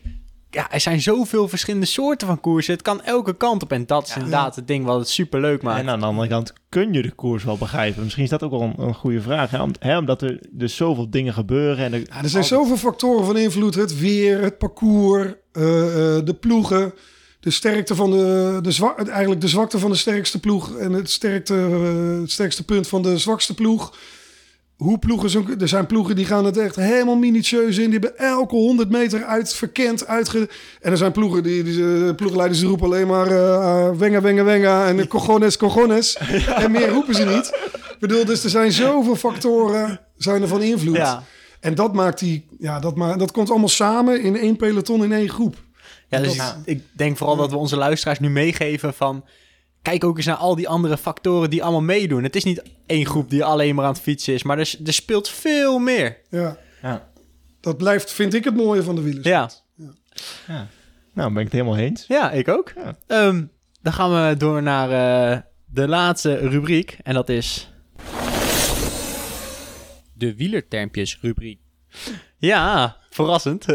[0.51, 2.73] ja, er zijn zoveel verschillende soorten van koersen.
[2.73, 3.73] Het kan elke kant op.
[3.73, 5.81] En dat is inderdaad het ding wat het super leuk maakt.
[5.81, 8.03] En aan de andere kant kun je de koers wel begrijpen.
[8.03, 9.51] Misschien is dat ook wel een, een goede vraag.
[9.51, 9.63] Hè?
[9.63, 11.85] Om- hè, omdat er dus zoveel dingen gebeuren.
[11.85, 13.75] En er, Ja, er zijn zoveel factoren van invloed.
[13.75, 16.95] Het weer, het parcours, eh, eh, de ploegen.
[17.41, 20.77] De sterkte van de, de zwa- eigenlijk de zwakte van de sterkste ploeg.
[20.77, 23.97] En het, sterkte, eh, het sterkste punt van de zwakste ploeg.
[24.79, 27.91] Hoe ploegen zo, Er zijn ploegen die gaan het echt helemaal minutieus in.
[27.91, 30.07] Die hebben elke 100 meter uit verkend.
[30.07, 30.49] Uitge,
[30.81, 34.45] en er zijn ploegen die, die de ploegleiders die roepen alleen maar eh wenga, wenga,
[34.45, 34.87] wenga.
[34.89, 36.17] En cojones, cojones.
[36.63, 37.47] En meer roepen ze niet.
[37.93, 40.97] Ik bedoel, dus er zijn zoveel factoren zijn er van invloed.
[40.97, 41.23] ja.
[41.61, 45.13] En dat maakt die, ja, dat, ma dat komt allemaal samen in één peloton, in
[45.13, 45.57] één groep.
[46.09, 49.25] Ja, dus Dat- ik denk vooral dat we onze luisteraars nu meegeven van...
[49.89, 52.23] Kijk ook eens naar al die andere factoren die allemaal meedoen.
[52.23, 54.93] Het is niet één groep die alleen maar aan het fietsen is, maar er, er
[54.93, 56.17] speelt veel meer.
[56.31, 57.11] Ja, ja.
[57.61, 59.27] dat blijft, vind ik, het mooie van de wielers.
[59.27, 59.51] Ja,
[61.15, 62.05] Nou, ben ik het helemaal eens.
[62.07, 62.73] ja ik ook.
[62.77, 62.97] Ja.
[63.07, 63.45] Ehm,
[63.83, 66.99] dan gaan we door naar eh, de laatste rubriek.
[67.03, 67.73] En dat is...
[70.13, 71.61] De wielertermpjes rubriek.
[72.39, 73.67] Ja, verrassend.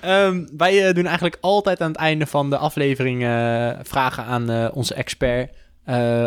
[0.00, 4.50] Ehm, wij eh, doen eigenlijk altijd aan het einde van de aflevering eh, vragen aan
[4.50, 5.54] eh, onze expert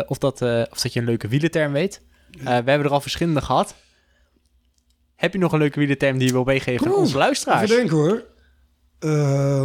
[0.06, 2.00] of, dat, of dat je een leuke wielerterm weet.
[2.30, 3.74] We hebben er al verschillende gehad.
[5.16, 7.62] Heb je nog een leuke wielerterm die je wil meegeven aan onze luisteraars?
[7.62, 8.24] Even denken hoor.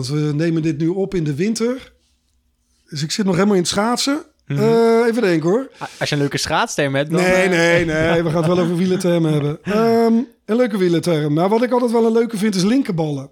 [0.05, 1.93] We nemen dit nu op in de winter.
[2.89, 4.25] Dus ik zit nog helemaal in het schaatsen.
[4.47, 4.59] Mhm.
[4.59, 5.69] Eh, even denken hoor.
[5.99, 7.21] Als je een leuke schaatsterm hebt, dan...
[7.21, 8.23] Nee, eh, nee, nee.
[8.23, 9.59] We gaan het wel over wielertermen hebben.
[9.63, 10.13] Ehm,
[10.45, 11.33] een leuke wielerterm.
[11.33, 13.29] Nou, wat ik altijd wel een leuke vind is linkerballen.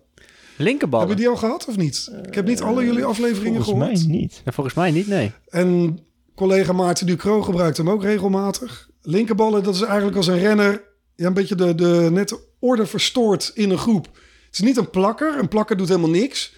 [0.57, 1.07] Linkerballen.
[1.07, 2.11] Hebben die al gehad of niet?
[2.27, 4.07] Ik heb niet alle jullie afleveringen Volgens gehoord.
[4.07, 4.41] mij niet.
[4.45, 5.31] Ja, volgens mij niet, nee.
[5.49, 5.99] En
[6.35, 8.89] collega Maarten Ducro gebruikt hem ook regelmatig.
[9.01, 10.83] Linkerballen, dat is eigenlijk als een renner...
[11.15, 14.05] Ja, een beetje de, de net orde verstoort in een groep.
[14.05, 15.37] Het is niet een plakker.
[15.39, 16.53] Een plakker doet helemaal niks.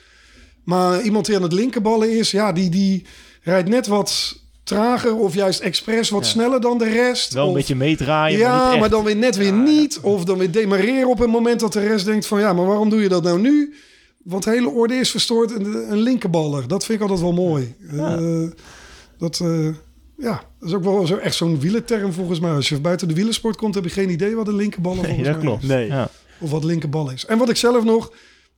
[0.63, 2.31] Maar iemand die aan het linkerballen is...
[2.31, 3.05] Ja, die, die
[3.41, 6.29] rijdt net wat trager of juist expres wat Ja.
[6.31, 7.33] sneller dan de rest.
[7.33, 8.79] Wel een Of- beetje meedraaien, maar ja, niet echt.
[8.79, 9.99] maar dan weer net weer niet.
[10.01, 12.39] Of dan weer demareren op een moment dat de rest denkt van...
[12.39, 13.73] ja, maar waarom doe je dat nou nu?
[14.23, 15.51] Want de hele orde is verstoord.
[15.51, 17.75] Een, een linkerballer, dat vind ik altijd wel mooi.
[17.91, 18.17] Ja.
[18.17, 18.47] Eh,
[19.17, 19.65] dat, eh,
[20.17, 22.51] ja, dat is ook wel zo, echt zo'n wielerterm volgens mij.
[22.51, 25.27] Als je buiten de wielersport komt, heb je geen idee wat een linkerballer Nee, volgens
[25.27, 25.63] dat mij klopt.
[25.63, 25.69] is.
[25.69, 25.87] Nee.
[25.87, 26.09] Ja.
[26.39, 27.25] Of wat linkerbal is.
[27.25, 28.11] En wat ik zelf nog...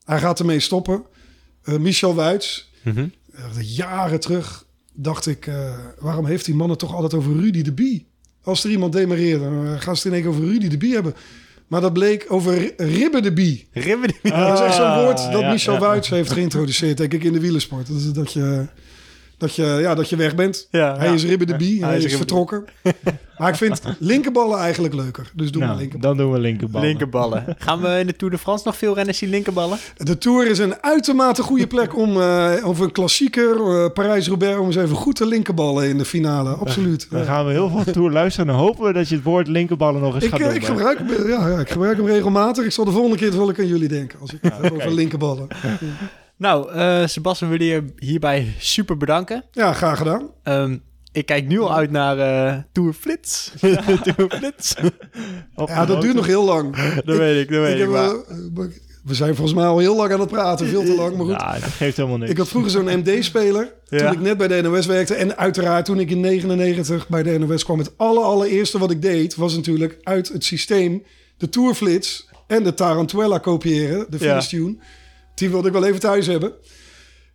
[0.04, 1.02] Hij gaat ermee stoppen.
[1.62, 2.72] Eh, Michel Wuits.
[2.84, 3.06] Mhm.
[3.60, 4.66] Jaren terug
[5.00, 5.46] dacht ik...
[5.46, 8.06] eh, waarom heeft die man het toch altijd over Rudy de Bie?
[8.42, 10.78] Als er iemand demareert, dan eh, gaan ze het in één keer over Rudy de
[10.78, 11.14] Bie hebben.
[11.66, 13.68] Maar dat bleek over Ribbe de Bie.
[13.72, 15.78] Ribben die- dat is echt zo'n Ah, woord dat ja, Michel ja.
[15.78, 17.86] Wuits heeft geïntroduceerd, denk ik, in de wielersport.
[17.86, 18.66] Dat, is dat, je,
[19.38, 20.68] dat, je, ja, dat je weg bent.
[20.70, 21.12] Ja, Hij ja.
[21.12, 22.64] is Ribbe de Bie, Hij hij, is vertrokken.
[23.38, 25.30] maar ik vind linkerballen eigenlijk leuker.
[25.34, 26.16] Dus doe maar Nou, linkerballen.
[26.16, 26.88] dan doen we linkerballen.
[26.88, 27.44] Linkerballen.
[27.58, 29.78] Gaan we in de Tour de France nog veel renners zien linkerballen?
[29.96, 34.66] De Tour is een uitermate goede plek om eh over een klassieker, eh, Parijs-Roubaix, om
[34.66, 36.50] eens even goed te linkerballen in de finale.
[36.50, 37.06] Absoluut.
[37.10, 40.00] Dan gaan we heel veel tour luisteren en hopen we dat je het woord linkerballen
[40.00, 40.54] nog eens Ik, gaat eh, doen.
[40.54, 42.64] ik, gebruik hem, ja, ja, ik gebruik hem regelmatig.
[42.64, 44.20] Ik zal de volgende keer wel ik aan jullie denken.
[44.20, 45.46] Als ik het over linkerballen.
[46.38, 49.44] Nou, eh Sebastian, willen je hierbij super bedanken.
[49.52, 50.30] Ja, graag gedaan.
[50.42, 50.76] Ehm,
[51.12, 53.52] ik kijk nu al uit naar eh Tour Flits.
[54.16, 54.74] Tour Flits.
[55.66, 56.76] Ja, dat duurt nog heel lang.
[57.04, 58.66] dat weet ik, dat weet Ik maar- eh,
[59.04, 60.66] we zijn volgens mij al heel lang aan het praten.
[60.66, 61.40] Veel te lang, maar goed.
[61.40, 62.30] Ja, dat geeft helemaal niks.
[62.30, 63.72] Ik had vroeger zo'n MD-speler.
[63.88, 64.10] Toen Ja.
[64.10, 65.14] ik net bij de NOS werkte.
[65.14, 67.78] En uiteraard toen ik in 99 bij de NOS kwam.
[67.78, 71.02] Het aller, allereerste wat ik deed was natuurlijk uit het systeem
[71.36, 74.06] de Tourflits en de Tarantella kopiëren.
[74.10, 74.28] De Ja.
[74.28, 74.76] finish tune.
[75.38, 76.52] Die wilde ik wel even thuis hebben.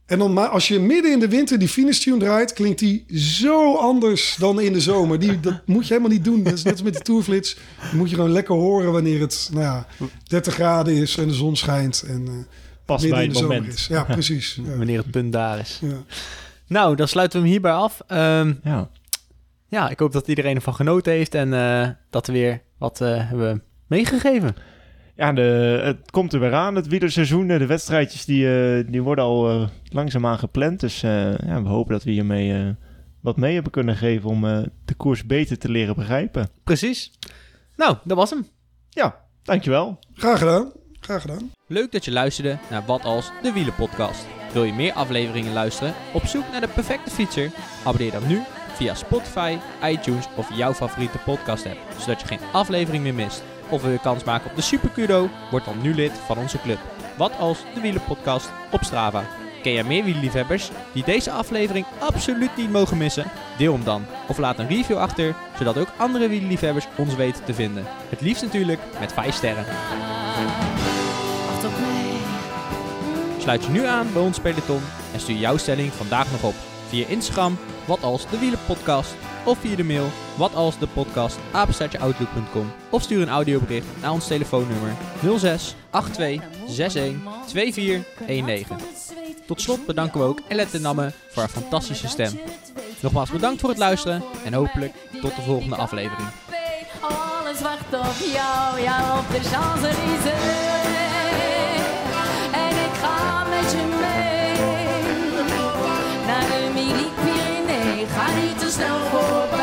[0.05, 3.05] En dan, maar als je midden in de winter die finish tune draait, klinkt die
[3.19, 5.19] zo anders dan in de zomer.
[5.19, 6.43] Die, dat moet je helemaal niet doen.
[6.43, 7.57] Dat is net als met de Tourflits.
[7.89, 9.87] Die moet je gewoon lekker horen wanneer het nou ja,
[10.23, 12.03] 30 graden is en de zon schijnt.
[12.07, 12.31] En, uh,
[12.85, 13.73] Pas midden bij in het de zomer moment.
[13.79, 13.87] is.
[13.87, 14.59] Ja, precies.
[14.65, 14.77] Ja.
[14.77, 15.79] Wanneer het punt daar is.
[15.81, 16.03] Ja.
[16.67, 18.01] Nou, dan sluiten we hem hierbij af.
[18.07, 18.89] Ehm, Ja.
[19.67, 23.29] ja, ik hoop dat iedereen ervan genoten heeft en eh, dat we weer wat eh,
[23.29, 24.55] hebben meegegeven.
[25.15, 27.47] Ja, de, het komt er weer aan, het wielerseizoen.
[27.47, 30.79] De wedstrijdjes die, eh, die worden al eh, langzaamaan gepland.
[30.79, 32.69] Dus eh, ja, we hopen dat we hiermee eh,
[33.21, 36.49] wat mee hebben kunnen geven om eh, de koers beter te leren begrijpen.
[36.63, 37.11] Precies.
[37.75, 38.47] Nou, dat was hem.
[38.89, 39.99] Ja, dankjewel.
[40.13, 40.71] Graag gedaan.
[40.99, 41.51] Graag gedaan.
[41.67, 44.27] Leuk dat je luisterde naar Wat als de Wielenpodcast.
[44.53, 45.93] Wil je meer afleveringen luisteren?
[46.13, 47.51] Op zoek naar de perfecte fietser?
[47.85, 48.39] Abonneer dan nu
[48.73, 53.43] via Spotify, iTunes of jouw favoriete podcast app, zodat je geen aflevering meer mist.
[53.69, 55.29] Of wil je kans maken op de Super Kudo?
[55.51, 56.79] Word dan nu lid van onze club.
[57.17, 59.23] Wat als de Wielenpodcast op Strava.
[59.61, 63.25] Ken jij meer wielerliefhebbers die deze aflevering absoluut niet mogen missen?
[63.57, 67.53] Deel hem dan of laat een review achter, zodat ook andere wielerliefhebbers ons weten te
[67.53, 67.85] vinden.
[68.09, 69.65] Het liefst natuurlijk met 5 sterren.
[73.37, 74.81] Sluit je nu aan bij ons peloton
[75.13, 76.55] en stuur jouw stelling vandaag nog op
[76.87, 82.71] via Instagram, wat als de wielenpodcast, of via de mail, wat als de podcast, apenstaartjeoutlook.com,
[82.89, 84.91] of stuur een audiobericht naar ons telefoonnummer
[85.37, 85.75] 06
[86.11, 87.15] 82 61
[87.47, 88.77] 2419.
[89.45, 92.39] Tot slot bedanken we ook Elette Namme voor haar fantastische stem.
[92.99, 96.27] Nogmaals bedankt voor het luisteren en hopelijk tot de volgende aflevering.
[97.01, 98.79] Alles wacht op jou,
[99.19, 99.25] op
[108.77, 109.62] mee naar